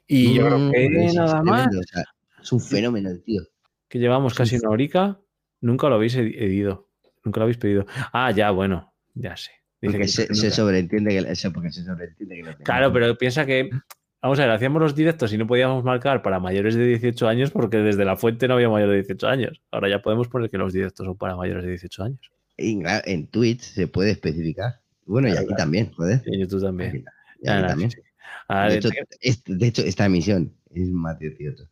[0.08, 1.68] Y yo creo que nada más.
[2.42, 3.44] es un fenómeno, tío.
[3.88, 5.20] Que llevamos casi una horica,
[5.62, 6.90] nunca lo habéis pedido.
[7.24, 7.86] Nunca lo habéis pedido.
[8.14, 9.52] Ah, ya, bueno, ya sé.
[9.82, 13.70] porque se, sobreentiende que, eso, porque se sobreentiende que lo Claro, pero piensa que
[14.22, 17.50] Vamos a ver, hacíamos los directos y no podíamos marcar para mayores de 18 años
[17.50, 19.62] porque desde la fuente no había mayores de 18 años.
[19.72, 22.32] Ahora ya podemos poner que los directos son para mayores de 18 años.
[22.58, 24.82] En, Twitch se puede especificar.
[25.08, 26.22] Bueno, y aquí también, joder.
[26.26, 27.04] En YouTube también.
[28.48, 31.64] Ah, de, hecho, esta emisión es más 18.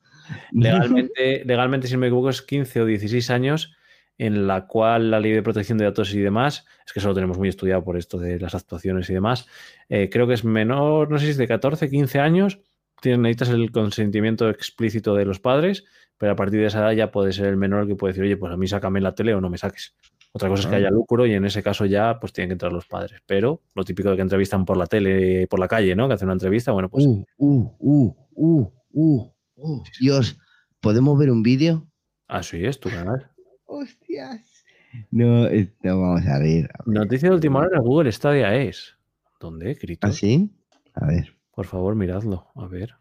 [0.52, 3.76] legalmente, legalmente, si no me equivoco, es 15 o 16 años
[4.18, 7.16] en la cual la ley de protección de datos y demás, es que eso lo
[7.16, 9.48] tenemos muy estudiado por esto de las actuaciones y demás,
[9.88, 12.60] eh, creo que es menor, no sé si es de 14, 15 años,
[13.04, 15.86] necesitas el consentimiento explícito de los padres,
[16.18, 18.36] pero a partir de esa edad ya puede ser el menor que puede decir, oye,
[18.36, 19.96] pues a mí sácame la tele o no me saques.
[20.32, 22.72] Otra cosa es que haya lucro y en ese caso ya pues tienen que entrar
[22.72, 23.22] los padres.
[23.26, 26.08] Pero lo típico de que entrevistan por la tele, por la calle, ¿no?
[26.08, 27.06] Que hacen una entrevista, bueno, pues...
[27.06, 29.84] Uh, uh, uh, uh, uh, uh.
[30.00, 30.38] Dios,
[30.80, 31.88] ¿podemos ver un vídeo?
[32.28, 33.32] Ah, sí, es tu canal.
[33.66, 34.64] Hostias.
[35.12, 35.48] No,
[35.84, 36.70] no vamos a ver.
[36.86, 38.96] Noticia de última hora en Google Stadia es.
[39.40, 40.08] ¿Dónde, Crito?
[40.08, 40.52] ¿Ah, sí?
[40.94, 41.36] A ver.
[41.56, 42.48] Por favor, miradlo.
[42.56, 42.96] A ver.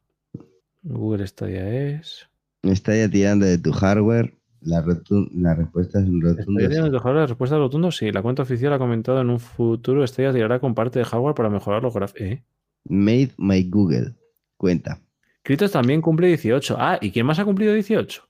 [0.82, 2.28] Google Stadia es.
[2.62, 4.37] Me está ya tirando de tu hardware.
[4.60, 4.84] La,
[5.32, 6.60] la respuesta es un rotundo.
[6.60, 7.20] ¿Está de tu hardware?
[7.20, 8.10] La respuesta es rotundo, sí.
[8.10, 11.50] La cuenta oficial ha comentado en un futuro Stadia tirará con parte de hardware para
[11.50, 12.22] mejorar los gráficos.
[12.22, 12.44] ¿Eh?
[12.84, 14.14] Made my Google.
[14.56, 15.00] Cuenta.
[15.42, 16.76] Kritos también cumple 18.
[16.78, 18.28] Ah, ¿y quién más ha cumplido 18?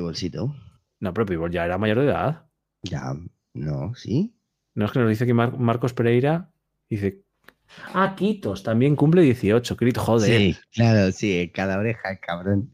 [0.00, 0.54] Bolsito.
[1.00, 2.46] No, pero Pibol ya era mayor de edad.
[2.82, 3.14] Ya,
[3.54, 4.34] no, sí.
[4.74, 6.50] No es que nos dice que Marcos Pereira
[6.88, 7.22] dice.
[7.92, 10.38] Ah, Quitos, también cumple 18, Crito, joder.
[10.38, 12.72] Sí, claro, sí, cada oreja, cabrón.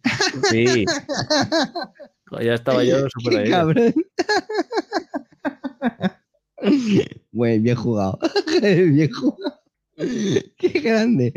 [0.50, 0.84] Sí.
[2.40, 3.50] ya estaba yo súper ahí.
[3.50, 3.94] Cabrón.
[7.32, 8.18] Bueno, bien jugado.
[8.62, 9.60] bien jugado.
[9.96, 11.32] Qué grande.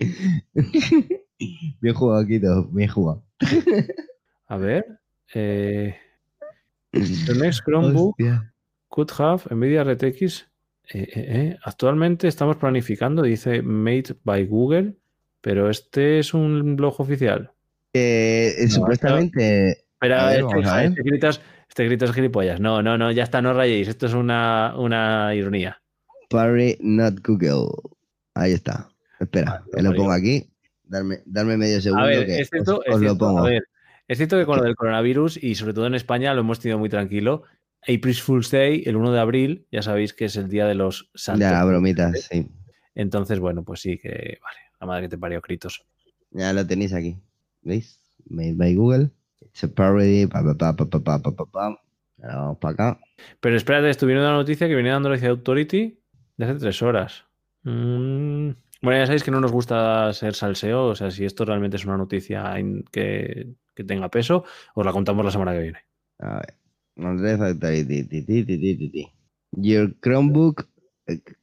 [1.81, 3.23] bien jugado, Quito, bien jugado.
[4.47, 4.99] A ver.
[5.33, 5.95] Eh.
[6.91, 8.15] The next Chromebook
[8.89, 10.47] could have NVIDIA RTX.
[10.93, 11.57] Eh, eh, eh.
[11.63, 14.95] Actualmente estamos planificando, dice Made by Google,
[15.41, 17.51] pero este es un blog oficial.
[18.69, 19.84] supuestamente.
[19.95, 22.59] Espera, este, este, gritas, este gilipollas.
[22.59, 23.87] No, no, no, ya está, no rayéis.
[23.87, 25.81] Esto es una, una ironía.
[26.29, 27.69] Parry, not Google.
[28.33, 28.89] Ahí está.
[29.19, 30.49] Espera, ah, lo pongo aquí.
[30.83, 32.05] Darme, darme medio segundo.
[32.05, 33.39] A ver, que os, lo pongo.
[33.39, 33.63] A ver,
[34.07, 36.77] es cierto que con lo del coronavirus y sobre todo en España lo hemos tenido
[36.77, 37.43] muy tranquilo.
[37.81, 41.09] April Fool's Day, el 1 de abril, ya sabéis que es el día de los
[41.13, 41.41] santos.
[41.41, 42.47] Ya, la bromita, sí.
[42.95, 45.85] Entonces, bueno, pues sí, que vale, la madre que te parió, Critos.
[46.31, 47.17] Ya lo tenéis aquí.
[47.61, 47.99] ¿Veis?
[48.27, 49.09] Made by Google.
[49.41, 50.27] It's a parody.
[50.27, 51.79] Pa, pa, pa, pa, pa, pa,
[52.17, 52.99] vamos para acá.
[53.39, 55.99] Pero espérate, estuvieron una noticia que viene dando la Authority
[56.37, 57.25] de hace tres horas.
[57.63, 61.77] Mm, bueno, ya sabéis que no nos gusta ser salseo, o sea, si esto realmente
[61.77, 62.53] es una noticia
[62.91, 65.79] que que tenga peso, os la contamos la semana que viene.
[66.19, 66.55] A ver.
[69.57, 70.67] Your Chromebook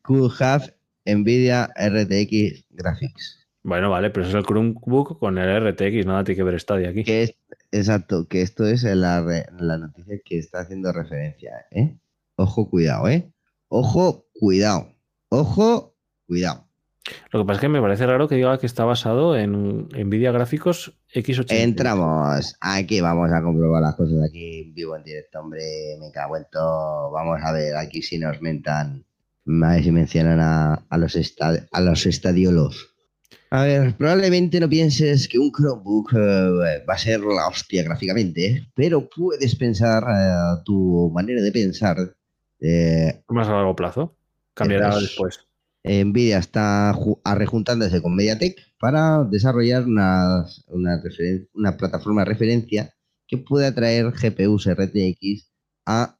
[0.02, 0.72] could have
[1.06, 3.41] NVIDIA RTX Graphics.
[3.64, 7.04] Bueno, vale, pero es el Chromebook con el RTX, nada tiene que ver Stadia aquí.
[7.04, 7.36] Que
[7.70, 9.22] exacto, que esto es la,
[9.58, 11.96] la noticia que está haciendo referencia, ¿eh?
[12.36, 13.32] Ojo, cuidado, ¿eh?
[13.68, 14.92] Ojo, cuidado.
[15.28, 15.94] Ojo,
[16.26, 16.66] cuidado.
[17.30, 20.32] Lo que pasa es que me parece raro que diga que está basado en Nvidia
[20.32, 21.46] Gráficos X80.
[21.50, 22.56] Entramos.
[22.60, 25.96] Aquí vamos a comprobar las cosas aquí vivo en directo, hombre.
[26.00, 27.10] Me cago en todo.
[27.10, 29.04] Vamos a ver aquí si nos mentan.
[29.46, 32.91] A ver si mencionan a, los, a los estadiolos.
[33.54, 38.66] A ver, probablemente no pienses que un Chromebook eh, va a ser la hostia gráficamente,
[38.74, 41.98] pero puedes pensar eh, tu manera de pensar.
[42.58, 44.16] Eh, Más a largo plazo.
[44.54, 45.40] Cambiará después.
[45.84, 52.94] Nvidia está rejuntándose con MediaTek para desarrollar una, una, plataforma de referencia
[53.28, 55.52] que pueda traer GPUs RTX
[55.84, 56.16] a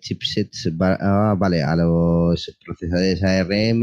[0.00, 3.82] chipsets, vale, a los procesadores ARM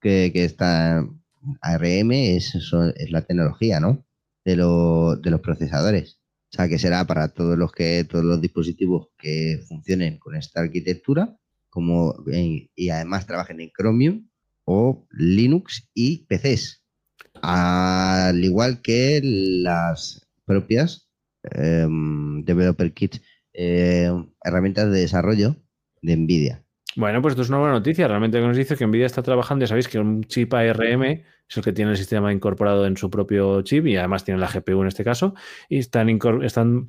[0.00, 1.18] que, que están
[1.60, 4.04] ARM es, es la tecnología, ¿no?
[4.44, 6.20] De, los procesadores.
[6.50, 10.60] O sea, que será para todos los que todos los dispositivos que funcionen con esta
[10.60, 11.36] arquitectura,
[11.68, 14.28] como y además trabajen en Chromium
[14.64, 16.82] o Linux y PCs,
[17.42, 21.08] al igual que las propias
[21.42, 23.16] em, Developer Kit,
[23.52, 25.56] em, herramientas de desarrollo
[26.00, 26.64] de NVIDIA.
[26.98, 28.08] Bueno, pues esto es una buena noticia.
[28.08, 31.62] Realmente nos dice que NVIDIA está trabajando, ya sabéis que un chip ARM es el
[31.62, 34.88] que tiene el sistema incorporado en su propio chip y además tiene la GPU en
[34.88, 35.36] este caso,
[35.68, 36.88] y están,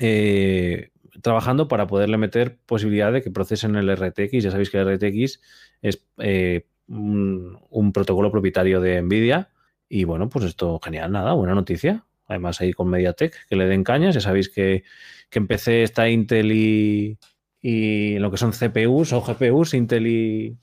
[0.00, 0.90] eh,
[1.22, 4.42] trabajando para poderle meter posibilidad de que procesen el RTX.
[4.42, 5.40] Ya sabéis que el RTX
[5.80, 9.50] es eh, un, protocolo propietario de Nvidia.
[9.88, 12.04] Y bueno, pues esto genial, nada, buena noticia.
[12.26, 14.16] Además ahí con MediaTek, que le den cañas.
[14.16, 14.82] Ya sabéis que,
[15.30, 17.16] que en PC está Intel y,
[17.60, 20.56] y lo que son CPUs o GPUs, Intel y...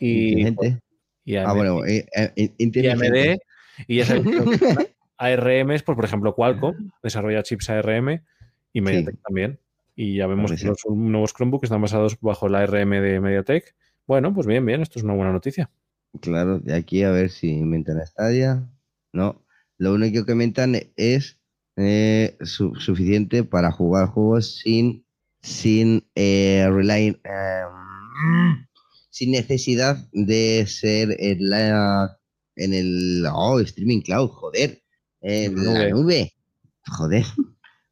[0.00, 0.42] y,
[1.24, 3.38] y AMD, ah, bueno, eh, eh, y AMD.
[3.88, 4.26] Y ya sabéis
[5.18, 8.20] ARM es, pues, por ejemplo, Qualcomm desarrolla chips ARM
[8.72, 9.58] y MediaTek también.
[9.94, 13.74] Y ya vemos que los nuevos Chromebooks están basados bajo la ARM de MediaTek
[14.06, 15.70] bueno, pues bien, bien, esto es una buena noticia.
[16.20, 18.68] Claro, de aquí a ver si inventan Stadia.
[19.12, 19.44] No,
[19.78, 21.40] lo único que inventan es
[21.76, 25.04] eh, suficiente para jugar juegos sin,
[25.46, 28.66] sin eh, rely, em,
[29.10, 32.18] sin necesidad de ser en la
[32.56, 34.82] en el oh, streaming cloud, joder,
[35.20, 36.32] en la nube,
[36.86, 37.24] joder,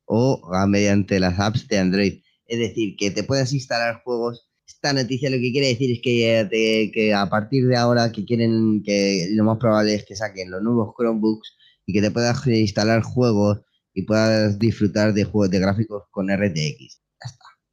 [0.07, 2.23] o mediante las apps de Android.
[2.47, 4.49] Es decir, que te puedas instalar juegos.
[4.67, 8.83] Esta noticia lo que quiere decir es que, que a partir de ahora que quieren,
[8.83, 13.03] que lo más probable es que saquen los nuevos Chromebooks y que te puedas instalar
[13.03, 13.61] juegos
[13.93, 17.04] y puedas disfrutar de juegos de gráficos con RTX.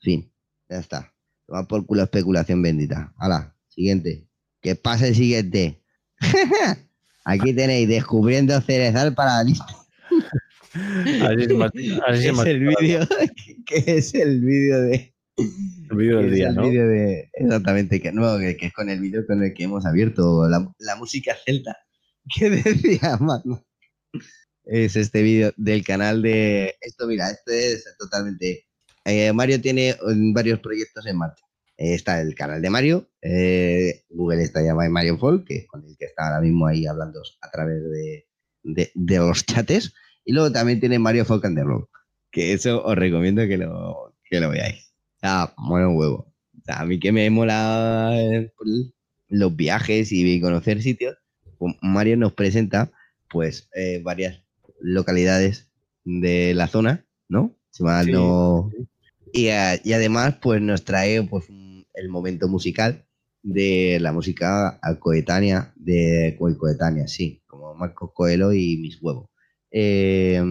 [0.01, 0.31] Fin,
[0.69, 1.13] ya está.
[1.51, 3.13] Va por culo especulación bendita.
[3.17, 4.27] Hala, siguiente.
[4.61, 5.81] Que pase el siguiente.
[7.25, 9.65] Aquí tenéis descubriendo cerezal para la lista.
[12.07, 13.07] Así es, el vídeo
[13.65, 16.69] que es el vídeo de el vídeo del día, ¿no?
[16.69, 20.73] de, exactamente, que, no, que, es con el vídeo con el que hemos abierto la,
[20.79, 21.75] la música celta
[22.39, 23.19] que decía
[24.63, 28.65] Es este vídeo del canal de esto, mira, esto es totalmente.
[29.05, 29.95] Eh, Mario tiene
[30.33, 31.43] varios proyectos en marcha.
[31.77, 36.05] Eh, está el canal de Mario, eh, Google está llamado Mario Fall, que es que
[36.05, 37.81] está ahora mismo ahí hablando a través
[38.63, 39.93] de, los chates.
[40.23, 41.85] Y luego también tiene Mario Folk and the Road,
[42.29, 44.93] que eso os recomiendo que lo, veáis.
[45.23, 46.31] Ah, bueno, huevo.
[46.67, 48.13] a mí que me mola
[48.55, 48.93] pues,
[49.29, 51.17] los viajes y conocer sitios,
[51.57, 52.91] pues Mario nos presenta
[53.27, 54.43] pues eh, varias
[54.79, 55.71] localidades
[56.03, 57.55] de la zona, ¿no?
[57.71, 58.69] Si mal no...
[59.33, 63.05] Y, y, además pues nos trae pues el momento musical
[63.43, 69.29] de la música coetánea, de coetánea, sí, como Marco Coelho y Mis Huevos.
[69.71, 70.43] Eh,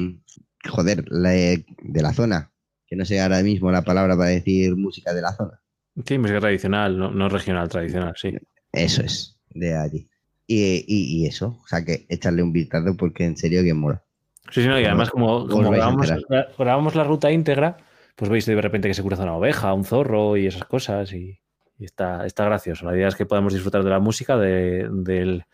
[0.68, 2.53] joder, de la zona,
[2.87, 5.61] que no sé ahora mismo la palabra para decir música de la zona.
[6.07, 8.33] Sí, música tradicional, no, regional, tradicional, sí.
[8.73, 10.09] Eso es, de allí.
[10.47, 14.05] Y, eso, o sea que echarle un vistazo porque en serio que mola.
[14.51, 17.76] Sí, sí, no, y además como, como grabamos, la ruta íntegra,
[18.16, 21.40] pues veis de repente que se cruza una oveja, un zorro y esas cosas y,
[21.78, 22.84] está, está, gracioso.
[22.84, 25.44] La idea es que podamos disfrutar de la música, del,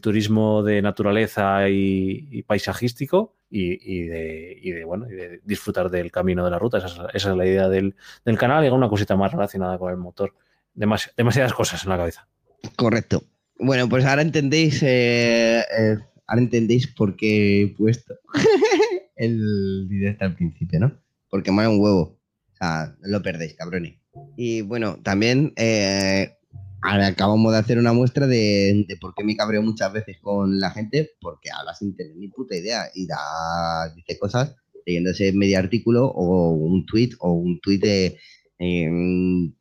[0.00, 6.78] turismo de naturaleza y, paisajístico y, de, bueno, de disfrutar del camino de la ruta.
[6.78, 7.94] Esa es, la idea del,
[8.38, 10.34] canal y una cosita más relacionada con el motor.
[10.74, 12.28] demasiadas cosas en la cabeza.
[12.76, 13.24] Correcto.
[13.58, 18.14] Bueno, pues ahora entendéis, eh, eh, ahora entendéis por qué he puesto
[19.16, 21.02] el directo al principio, ¿no?
[21.32, 22.20] porque me un huevo.
[22.52, 23.94] O sea, lo perdéis, cabrones.
[24.36, 26.36] Y bueno, también eh,
[26.82, 31.12] acabamos de hacer una muestra de, por qué me cabreo muchas veces con la gente,
[31.22, 34.54] porque habla sin tener ni puta idea y da, dice cosas
[34.84, 38.18] leyéndose medio artículo o un tweet o un tweet de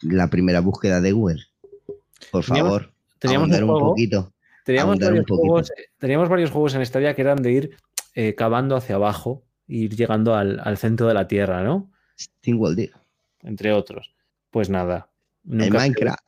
[0.02, 1.42] la primera búsqueda de Google.
[2.32, 4.34] Por favor, teníamos, un, poquito.
[4.66, 7.78] Teníamos varios, juegos, teníamos varios juegos en Stadia que eran de ir
[8.16, 11.92] eh, cavando hacia abajo ir llegando al, centro de la Tierra, ¿no?
[12.46, 12.90] World
[13.44, 14.14] Entre otros.
[14.50, 15.10] Pues nada.
[15.44, 16.20] Nunca Minecraft.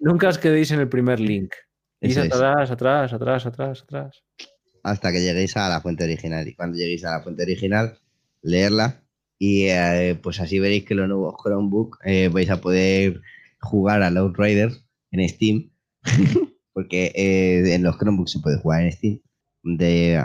[0.00, 1.54] nunca os quedéis en el primer link.
[2.00, 4.22] Ir atrás, atrás, atrás, atrás, atrás.
[4.82, 6.46] Hasta que lleguéis a la fuente original.
[6.46, 7.98] Y cuando lleguéis a la fuente original,
[8.42, 9.02] leerla.
[9.38, 13.20] Y eh, pues así veréis que los nuevos Chromebook eh, vais a poder
[13.60, 15.70] jugar a Outriders en Steam.
[16.76, 19.20] Porque eh, en los Chromebooks se puede jugar en Steam.
[19.62, 20.20] De,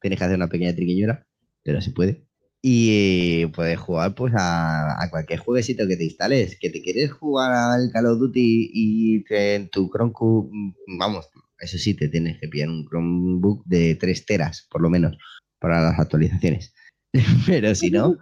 [0.00, 1.26] tienes que hacer una pequeña triquiñuela
[1.66, 2.24] pero se puede.
[2.62, 6.56] Y eh, puedes jugar pues a, cualquier jueguecito que te instales.
[6.58, 11.76] Que te quieres jugar al Call of Duty y en tu Chromebook, mm, vamos, eso
[11.76, 15.18] sí, te tienes que pillar un Chromebook de 3 teras, por lo menos,
[15.58, 16.72] para las actualizaciones.
[17.46, 18.16] pero si no,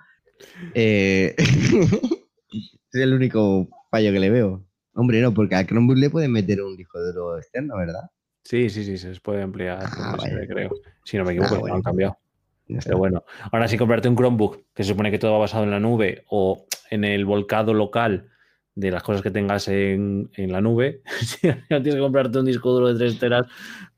[0.75, 4.67] eh, es el único fallo que le veo.
[4.95, 8.11] Hombre, no, porque al Chromebook le pueden meter un disco duro externo, ¿verdad?
[8.45, 10.17] Sí, sí, sí, se puede ampliar, ah,
[10.49, 10.71] creo.
[11.05, 12.19] Si no me equivoco, ah, no han cambiado.
[12.67, 15.71] Pero bueno, ahora sí comprarte un Chromebook, que se supone que todo va basado en
[15.71, 18.31] la nube o en el volcado local
[18.75, 22.73] de las cosas que tengas en, la nube, si no tienes que comprarte un disco
[22.73, 23.47] duro de 3 teras,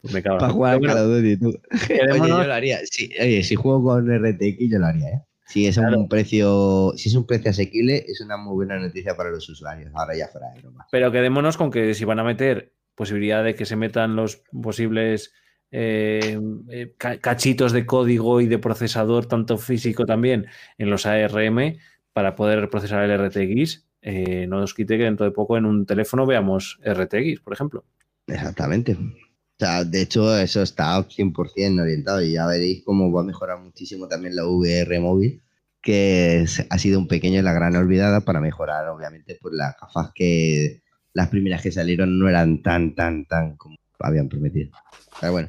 [0.01, 0.39] pues me cago.
[0.39, 0.79] Para jugar a
[2.13, 2.79] Oye, yo lo haría.
[3.21, 5.23] oye, si juego con RTX, yo lo haría, ¿eh?
[5.47, 9.31] Si es un precio, si es un precio asequible, es una muy buena noticia para
[9.31, 9.93] los usuarios.
[9.95, 10.87] Ahora ya fuera de broma.
[10.91, 15.33] Pero quedémonos con que si van a meter posibilidad de que se metan los posibles
[15.71, 16.41] eh,
[16.71, 20.47] eh, cachitos de código y de procesador, tanto físico también,
[20.79, 21.77] en los ARM
[22.13, 23.87] para poder procesar el RTX.
[24.03, 27.85] Eh, no nos quite que dentro de poco en un teléfono veamos RTX, por ejemplo.
[28.27, 28.97] Exactamente.
[29.59, 33.59] O sea, de hecho, eso está 100% orientado y ya veréis cómo va a mejorar
[33.59, 35.43] muchísimo también la VR móvil,
[35.81, 40.11] que ha sido un pequeño y la gran olvidada para mejorar, obviamente, pues las gafas
[40.15, 40.83] que
[41.15, 44.73] las primeras que salieron no eran tan, tan, tan como habían prometido.
[45.19, 45.49] Pero bueno,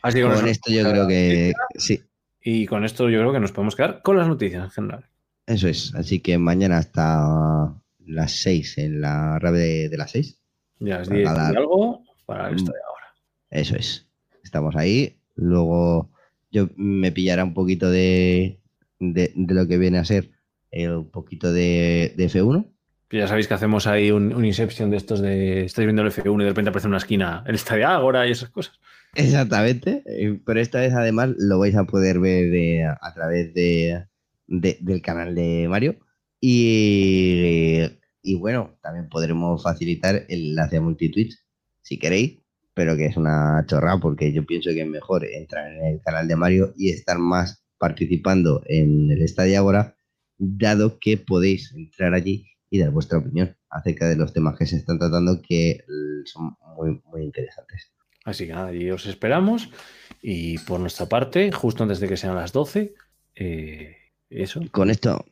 [0.00, 2.00] con, esto yo creo que sí.
[2.40, 5.06] Y con esto yo creo que nos podemos quedar con las noticias en general.
[5.46, 5.92] Eso es.
[5.96, 7.74] Así que mañana hasta
[8.06, 10.38] las 6 en la rave de, las 6.
[10.80, 12.56] Ya es 10 y algo para el.
[13.54, 14.06] Eso es.
[14.42, 15.16] Estamos ahí.
[15.36, 16.10] Luego
[16.50, 18.60] yo me pillará un poquito de,
[18.98, 20.30] de, lo que viene a ser
[20.72, 22.66] un poquito de, F1.
[23.10, 26.42] ya sabéis que hacemos ahí un, Inception de estos de estáis viendo el F1 y
[26.42, 28.78] de repente aparece una esquina el estadio Ágora y esas cosas.
[29.14, 34.04] Exactamente, eh, pero esta vez además lo vais a poder ver a través de,
[34.48, 35.96] del canal de Mario
[36.40, 37.82] y,
[38.20, 41.44] y, bueno, también podremos facilitar el enlace a multitweets
[41.82, 42.43] si queréis,
[42.74, 46.28] pero que es una chorra porque yo pienso que es mejor entrar en el canal
[46.28, 49.96] de Mario y estar más participando en el Estadio Agora,
[50.38, 54.76] dado que podéis entrar allí y dar vuestra opinión acerca de los temas que se
[54.76, 55.84] están tratando que
[56.24, 57.92] son muy, muy interesantes.
[58.24, 59.70] Así que nada, y os esperamos.
[60.22, 62.94] Y por nuestra parte, justo antes de que sean las 12,
[63.36, 63.96] eh,
[64.30, 64.62] eso.
[64.72, 65.24] Con esto,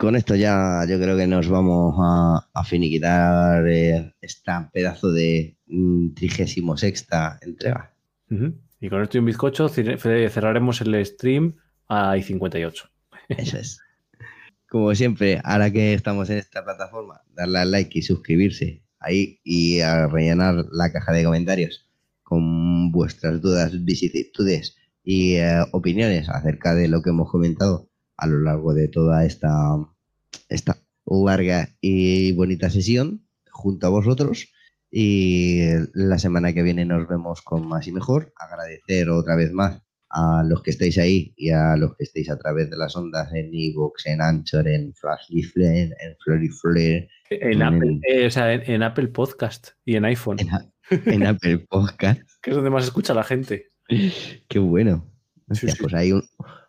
[0.00, 6.14] con esto ya yo creo que nos vamos a, finiquitar eh, esta pedazo de mm,
[6.14, 7.92] trigésimo sexta entrega.
[8.80, 11.54] Y con esto y un bizcocho cerraremos el stream
[11.86, 12.88] a I58.
[13.28, 13.78] Eso es.
[14.70, 19.80] Como siempre, ahora que estamos en esta plataforma, darle al like y suscribirse ahí y
[19.80, 21.86] a rellenar la caja de comentarios
[22.22, 28.40] con vuestras dudas, vicisitudes y eh, opiniones acerca de lo que hemos comentado a lo
[28.40, 29.76] largo de toda esta,
[30.48, 30.76] esta
[31.06, 34.48] larga y bonita sesión junto a vosotros.
[34.90, 35.60] Y
[35.94, 38.32] la semana que viene nos vemos con más y mejor.
[38.36, 42.38] Agradecer otra vez más a los que estáis ahí y a los que estáis a
[42.38, 47.08] través de las ondas en Evox, en Anchor, en Flashleaflet, en, en Floriflare.
[47.30, 50.38] En, Apple, eh, o sea, en, Apple Podcast y en iPhone.
[51.06, 52.20] En, Apple Podcast.
[52.42, 53.70] que es donde más escucha la gente.
[54.48, 55.06] Qué bueno.
[55.46, 56.24] Pues, hay un,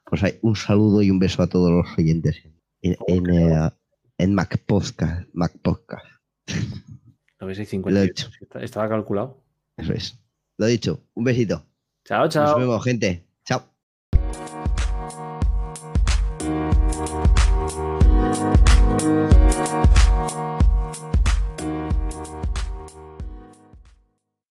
[0.06, 2.44] pues hay un saludo y un beso a todos los oyentes
[2.82, 5.28] en, en, uh, Mac Podcast.
[5.34, 6.06] Mac Podcast.
[7.40, 8.60] Lo ves, 50.
[8.62, 9.44] Estaba calculado.
[9.78, 10.20] Eso es.
[10.58, 11.02] Lo dicho.
[11.14, 11.66] Un besito.
[12.06, 12.46] Chao, chao.
[12.46, 13.26] Nos vemos, gente.